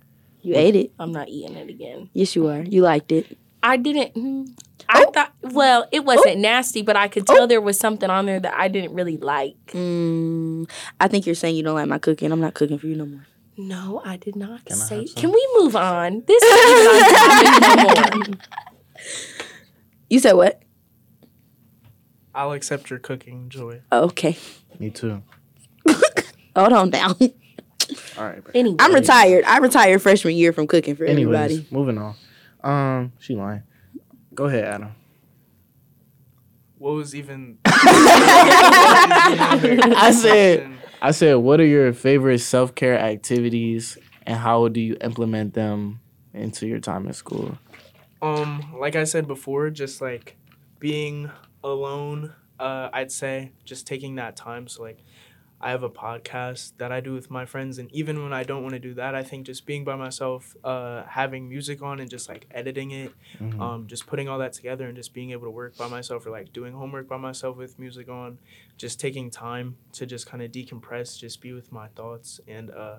[0.42, 0.92] You ate it.
[0.98, 2.08] I'm not eating it again.
[2.14, 2.62] Yes, you are.
[2.62, 3.36] You liked it.
[3.62, 4.14] I didn't.
[4.14, 4.48] mm,
[4.88, 5.10] I Oh.
[5.12, 5.32] thought.
[5.42, 8.68] Well, it wasn't nasty, but I could tell there was something on there that I
[8.68, 9.54] didn't really like.
[9.72, 10.68] Mm,
[10.98, 12.32] I think you're saying you don't like my cooking.
[12.32, 13.26] I'm not cooking for you no more.
[13.56, 14.96] No, I did not Can I say.
[15.00, 15.20] have some?
[15.22, 16.22] Can we move on?
[16.26, 18.38] This is even on topic no more.
[20.08, 20.62] You said what?
[22.34, 23.82] I'll accept your cooking, Joi.
[23.92, 24.36] Okay.
[24.78, 25.22] Me too.
[26.56, 27.16] Hold on down.
[28.16, 28.42] All right.
[28.42, 28.52] bro.
[28.54, 29.44] Anyway, I'm retired.
[29.44, 31.66] I retired freshman year from cooking for Anyways, everybody.
[31.70, 32.14] moving on.
[32.62, 33.62] Um, she lying.
[34.34, 34.92] Go ahead, Adam.
[36.78, 37.58] What was even?
[40.02, 40.66] I said-
[41.02, 43.96] I said, what are your favorite self care activities,
[44.26, 46.00] and how do you implement them
[46.34, 47.58] into your time at school?
[48.22, 50.36] Um, like I said before, just like
[50.78, 51.30] being
[51.64, 52.34] alone.
[52.58, 54.68] Uh, I'd say just taking that time.
[54.68, 54.98] So like,
[55.62, 58.62] I have a podcast that I do with my friends, and even when I don't
[58.62, 62.08] want to do that, I think just being by myself, uh, having music on, and
[62.10, 63.60] just like editing it, Mhm.
[63.60, 66.30] um, just putting all that together, and just being able to work by myself, or
[66.30, 68.38] like doing homework by myself with music on,
[68.78, 72.98] just taking time to just kind of decompress, just be with my thoughts, and uh,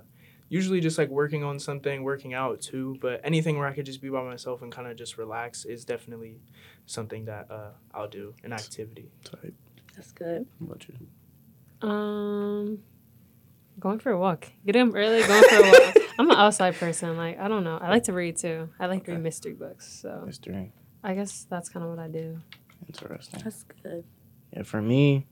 [0.49, 2.95] usually just like working on something, working out too.
[3.01, 5.83] But anything where I could just be by myself and kind of just relax is
[5.85, 6.41] definitely
[6.85, 9.09] something that uh, I'll do, an activity.
[9.23, 9.53] Type.
[9.95, 10.45] That's good.
[10.59, 11.07] What about you?
[11.81, 12.79] Um,
[13.79, 14.47] going for a walk.
[14.65, 15.95] Get up early, going for a walk.
[16.19, 17.17] I'm an outside person.
[17.17, 17.77] Like I don't know.
[17.81, 18.69] I like to read too.
[18.79, 20.01] I like to read mystery books.
[20.01, 20.71] So Mystery.
[21.03, 22.39] I guess that's kind of what I do.
[22.87, 23.41] Interesting.
[23.43, 24.03] That's good.
[24.53, 25.25] Yeah, for me,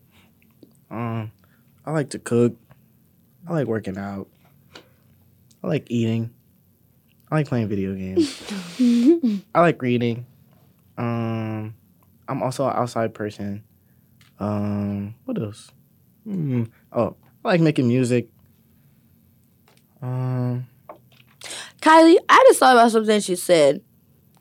[0.89, 1.31] um,
[1.85, 2.55] I like to cook.
[3.47, 4.27] I like working out.
[5.63, 6.31] I like eating.
[7.31, 8.41] I like playing video games.
[9.53, 10.25] I like reading.
[10.97, 11.75] Um,
[12.27, 13.63] I'm also an outside person.
[14.39, 15.71] Um, what else?
[16.23, 16.63] Hmm.
[16.91, 18.27] Oh, I like making music.
[20.01, 20.67] Um,
[21.81, 23.81] Kylie, I just thought about something she said.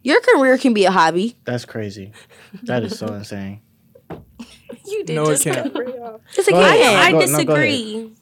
[0.02, 1.36] Your career can be a hobby.
[1.44, 2.12] that's crazy.
[2.64, 3.60] That is so insane.
[4.86, 5.72] You did No, it just can't.
[5.72, 6.20] cut me off.
[6.36, 6.80] Yes, it Go ahead.
[6.80, 6.96] can.
[6.96, 7.68] I Go- no, go ahead.
[7.68, 8.12] disagree.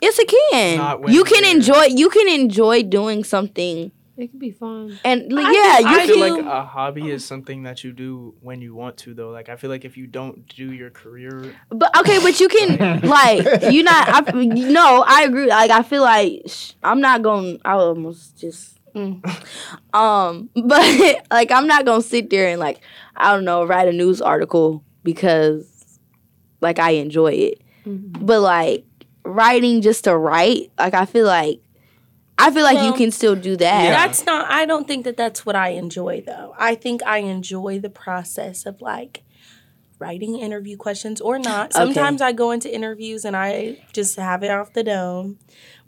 [0.00, 0.78] yes, it can.
[0.78, 1.82] Not when You can you're- enjoy.
[1.84, 4.98] You can enjoy doing something, It could be fun.
[5.04, 6.44] and like, I yeah, think- you I I feel can.
[6.46, 9.30] like a hobby is something that you do when you want to, though.
[9.30, 13.00] Like I feel like if you don't do your career, But okay, but you can
[13.08, 14.08] like you not.
[14.28, 15.46] I, no, I agree.
[15.46, 17.58] Like I feel like sh- I'm not going.
[17.58, 17.68] To.
[17.68, 18.74] I almost just.
[18.92, 19.22] mm.
[19.94, 22.80] Um, but like I'm not gonna sit there and like
[23.16, 25.98] I don't know write a news article because
[26.60, 27.62] like I enjoy it.
[27.86, 28.26] Mhm.
[28.26, 28.84] But like
[29.24, 31.60] writing just to write, like I feel like
[32.38, 33.84] I feel like you can still do that.
[33.84, 33.90] Yeah.
[33.90, 34.50] That's not.
[34.50, 36.54] I don't think that that's what I enjoy though.
[36.58, 39.24] I think I enjoy the process of like
[39.98, 41.74] writing interview questions or not.
[41.74, 41.84] Okay.
[41.84, 45.38] Sometimes I go into interviews and I just have it off the dome,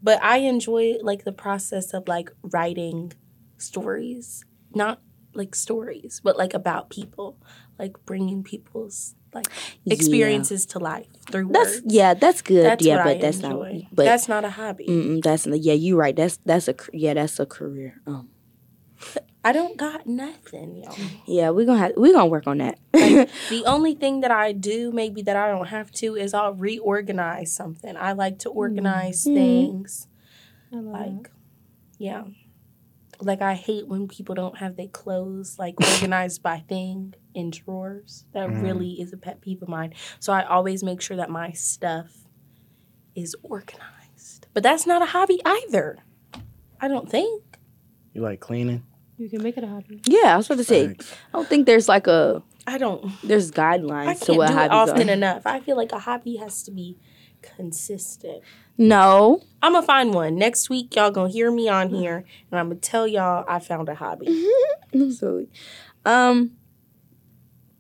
[0.03, 3.13] but I enjoy like the process of like writing
[3.57, 4.45] stories,
[4.75, 5.01] not
[5.35, 7.39] like stories, but like about people,
[7.79, 9.47] like bringing people's like
[9.85, 9.95] Yeah.
[9.95, 11.95] experiences to life through That's words.
[11.95, 12.65] yeah, that's good.
[12.65, 13.73] That's yeah, but I that's enjoy.
[13.85, 13.95] not.
[13.95, 15.21] But that's not a hobby.
[15.23, 16.15] that's yeah, you're right.
[16.17, 18.01] That's that's a yeah, that's a career.
[18.07, 18.29] Um,
[19.45, 20.95] I don't got nothing, y'all.
[21.27, 22.79] yeah, we're gonna have we gonna work on that.
[23.51, 27.51] The only thing that I do, maybe that I don't have to, is I'll reorganize
[27.53, 27.97] something.
[27.97, 29.35] I like to organize Mhm.
[29.35, 30.07] things.
[30.71, 31.31] Like,
[31.99, 32.25] yeah.
[33.23, 38.25] Like, I hate when people don't have their clothes, like, organized by thing in drawers.
[38.33, 38.63] That Mhm.
[38.63, 39.93] really is a pet peeve of mine.
[40.19, 42.27] So I always make sure that my stuff
[43.15, 44.47] is organized.
[44.55, 45.99] But that's not a hobby either.
[46.81, 47.43] I don't think.
[48.15, 48.85] You like cleaning?
[49.19, 50.01] You can make it a hobby.
[50.07, 50.89] yeah, I was about to say.
[50.89, 51.13] Facts.
[51.33, 53.13] I don't think there's like a I don't.
[53.23, 55.13] there's I guidelines to can't what do it hobbies often are.
[55.13, 55.43] enough.
[55.47, 56.97] I feel like a hobby has to be
[57.43, 58.43] consistent.
[58.81, 60.97] No, I'm gonna find one next week.
[60.97, 64.49] Y'all gonna hear me on here, and I'm gonna tell y'all I found a hobby.
[65.19, 65.47] so,
[66.07, 66.53] um,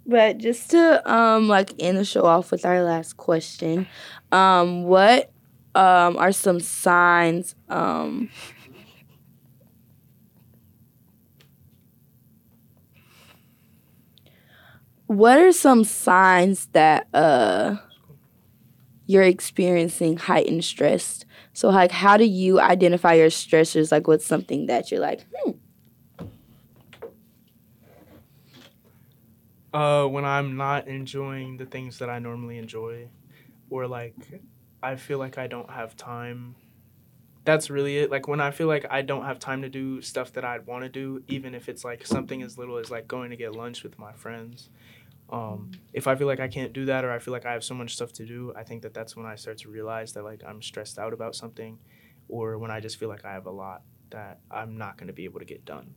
[0.04, 3.86] but just to um like end the show off with our last question,
[4.30, 5.32] um, what
[5.74, 8.28] um are some signs um
[15.06, 17.76] what are some signs that uh
[19.10, 24.66] you're experiencing heightened stress so like how do you identify your stressors like what's something
[24.66, 25.50] that you're like hmm,
[29.72, 33.08] uh, when I'm not enjoying the things that I normally enjoy,
[33.68, 34.14] or like
[34.82, 36.56] I feel like I don't have time.
[37.44, 38.10] That's really it.
[38.10, 40.84] Like when I feel like I don't have time to do stuff that I'd want
[40.84, 43.82] to do, even if it's like something as little as like going to get lunch
[43.82, 44.70] with my friends.
[45.30, 47.62] Um, if I feel like I can't do that, or I feel like I have
[47.62, 50.24] so much stuff to do, I think that that's when I start to realize that
[50.24, 51.78] like I'm stressed out about something,
[52.28, 55.12] or when I just feel like I have a lot that I'm not going to
[55.12, 55.94] be able to get done.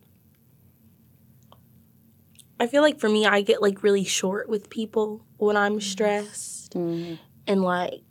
[2.59, 6.73] I feel like for me, I get like really short with people when I'm stressed,
[6.73, 7.18] mhm.
[7.47, 8.03] and like,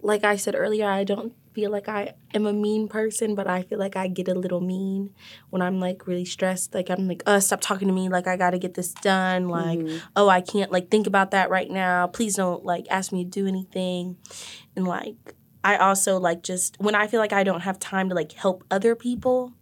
[0.00, 3.62] like I said earlier, I don't feel like I am a mean person, but I
[3.62, 5.10] feel like I get a little mean
[5.50, 6.74] when I'm like really stressed.
[6.74, 8.08] Like I'm like, uh, stop talking to me.
[8.08, 9.48] Like I got to get this done.
[9.48, 9.78] Like.
[9.78, 10.00] Mhm.
[10.16, 12.06] oh, I can't like think about that right now.
[12.06, 14.16] Please don't like ask me to do anything.
[14.74, 18.14] And like I also like just when I feel like I don't have time to
[18.14, 19.52] like help other people,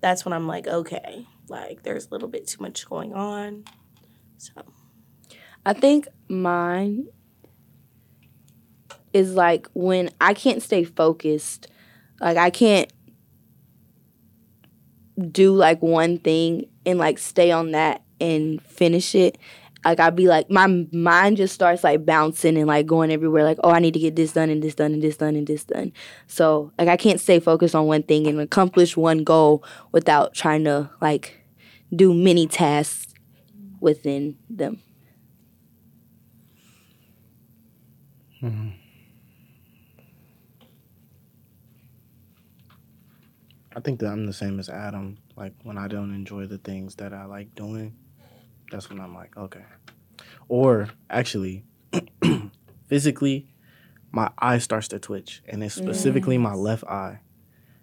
[0.00, 3.64] that's when I'm like, okay, like there's a little bit too much going on.
[4.38, 4.52] So
[5.64, 7.06] I think mine
[9.16, 11.68] is like when I can't stay focused.
[12.20, 12.92] Like I can't
[15.32, 19.38] do like one thing and like stay on that and finish it.
[19.84, 23.58] like I'd be like my mind just starts like bouncing and like going everywhere like
[23.64, 25.64] oh I need to get this done and this done and this done and this
[25.64, 25.92] done.
[26.26, 30.64] So like I can't stay focused on one thing and accomplish one goal without trying
[30.64, 31.40] to like
[31.94, 33.14] do many tasks
[33.80, 34.82] within them.
[38.42, 38.85] Mm-hmm.
[43.76, 45.18] I think that I'm the same as Adam.
[45.36, 47.94] Like when I don't enjoy the things that I like doing,
[48.72, 49.64] that's when I'm like, okay.
[50.48, 51.62] Or actually,
[52.86, 53.48] physically,
[54.10, 57.20] my eye starts to twitch, and it's specifically my left eye.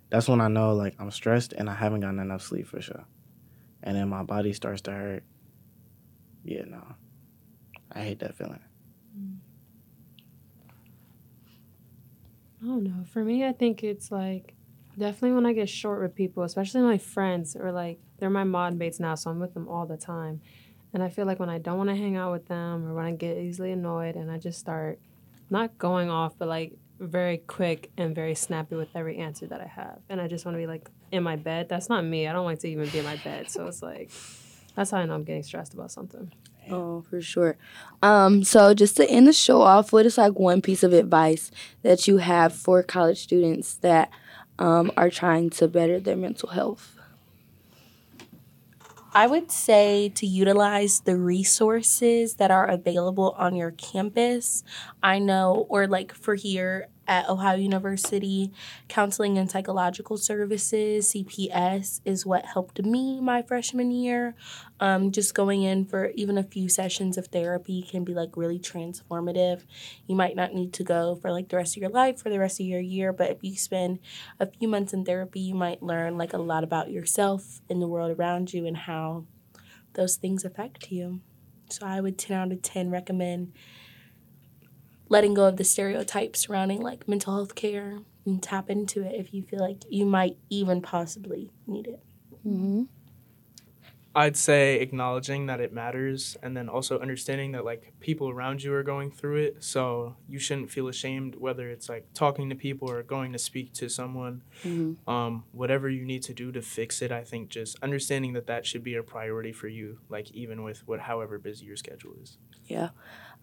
[0.10, 3.06] That's when I know like I'm stressed and I haven't gotten enough sleep for sure.
[3.84, 5.24] And then my body starts to hurt.
[6.44, 6.84] Yeah, no.
[7.92, 8.60] I hate that feeling.
[9.16, 9.38] Mm.
[12.64, 13.04] I don't know.
[13.06, 14.56] For me, I think it's like
[14.98, 18.76] definitely when I get short with people, especially my friends or like they're my mod
[18.76, 20.42] mates now, so I'm with them all the time.
[20.94, 23.06] And I feel like when I don't want to hang out with them or when
[23.06, 25.00] I get easily annoyed and I just start
[25.50, 29.68] not going off, but like very quick and very snappy with every answer that I
[29.68, 30.00] have.
[30.10, 31.68] And I just want to be like in my bed.
[31.68, 32.28] That's not me.
[32.28, 33.50] I don't like to even be in my bed.
[33.50, 34.12] So it's like,
[34.76, 36.32] that's how I know I'm getting stressed about something.
[36.72, 37.58] Oh, for sure.
[38.02, 41.52] Um, so just to end the show off, what is like one piece of advice
[41.82, 44.10] that you have for college students that
[44.60, 46.98] um, are trying to better their mental health?
[49.16, 54.64] I would say to utilize the resources that are available on your campus.
[55.04, 58.52] I know, or like for here at Ohio University,
[58.88, 64.36] counseling and psychological services, CPS, is what helped me my freshman year.
[64.80, 68.60] Um, just going in for even a few sessions of therapy can be like really
[68.60, 69.64] transformative.
[70.08, 72.40] You might not need to go for like the rest of your life, for the
[72.40, 74.00] rest of your year, but if you spend
[74.40, 77.88] a few months in therapy, you might learn like a lot about yourself and the
[77.88, 79.26] world around you and how
[79.94, 81.22] those things affect you.
[81.70, 83.54] So I would 10 out of 10 recommend
[85.14, 89.32] letting go of the stereotypes surrounding like mental health care and tap into it if
[89.32, 92.02] you feel like you might even possibly need it.
[92.44, 92.86] Mm-hmm.
[94.16, 98.74] I'd say acknowledging that it matters and then also understanding that like people around you
[98.74, 99.64] are going through it.
[99.64, 103.72] So you shouldn't feel ashamed whether it's like talking to people or going to speak
[103.74, 104.42] to someone.
[104.64, 105.08] Mm-hmm.
[105.08, 108.66] Um, whatever you need to do to fix it, I think just understanding that that
[108.66, 112.38] should be a priority for you, like even with what however busy your schedule is.
[112.66, 112.90] Yeah.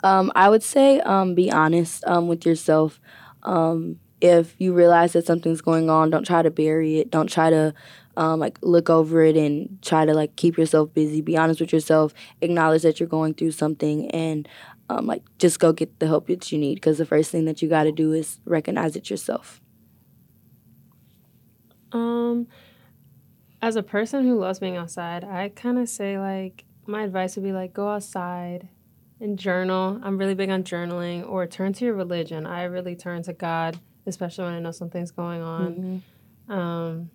[0.03, 3.01] Um, I would say um, be honest um, with yourself.
[3.43, 7.11] Um, if you realize that something's going on, don't try to bury it.
[7.11, 7.75] Don't try to
[8.17, 11.21] um, like look over it and try to like keep yourself busy.
[11.21, 12.13] Be honest with yourself.
[12.41, 14.49] Acknowledge that you're going through something and
[14.91, 16.75] um, like just go get the help that you need.
[16.75, 19.61] Because the first thing that you got to do is recognize it yourself.
[21.93, 22.47] Um,
[23.63, 27.45] as a person who loves being outside, I kind of say like my advice would
[27.45, 28.69] be like go outside
[29.21, 30.01] and journal.
[30.03, 32.47] I'm really big on journaling or turn to your religion.
[32.47, 35.75] I really turn to God, especially when I know something's going on.
[35.75, 36.53] Mm-hmm.
[36.53, 37.11] Um,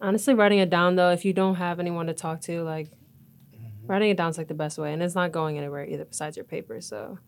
[0.00, 2.88] honestly, writing it down though, if you don't have anyone to talk to, like
[3.86, 6.36] writing it down is like the best way, and it's not going anywhere either besides
[6.36, 6.80] your paper.
[6.80, 7.18] So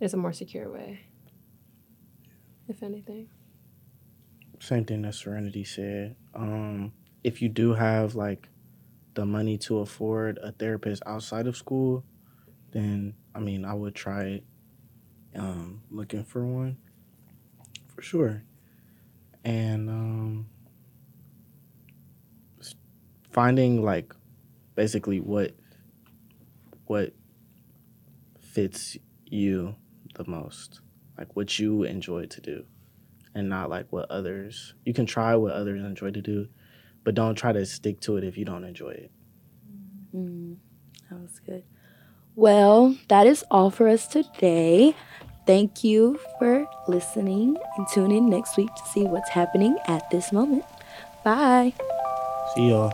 [0.00, 1.00] it's a more secure way,
[2.68, 3.28] if anything.
[4.58, 6.16] Same thing that Serenity said.
[6.34, 8.48] Um, if you do have like
[9.14, 12.04] the money to afford a therapist outside of school,
[12.72, 14.44] then I mean I would try it.
[15.34, 16.76] Um, looking for one
[17.94, 18.42] for sure,
[19.44, 20.46] and um,
[23.30, 24.14] finding like
[24.74, 25.54] basically what
[26.84, 27.14] what
[28.38, 29.74] fits you
[30.14, 30.80] the most,
[31.16, 32.64] like what you enjoy to do,
[33.34, 34.74] and not like what others.
[34.84, 36.48] You can try what others enjoy to do,
[37.04, 39.10] but don't try to stick to it if you don't enjoy it.
[40.14, 40.56] Mm,
[41.08, 41.64] that was good.
[42.34, 44.94] Well, that is all for us today.
[45.46, 50.32] Thank you for listening and tune in next week to see what's happening at this
[50.32, 50.64] moment.
[51.24, 51.74] Bye.
[52.54, 52.92] See y'all.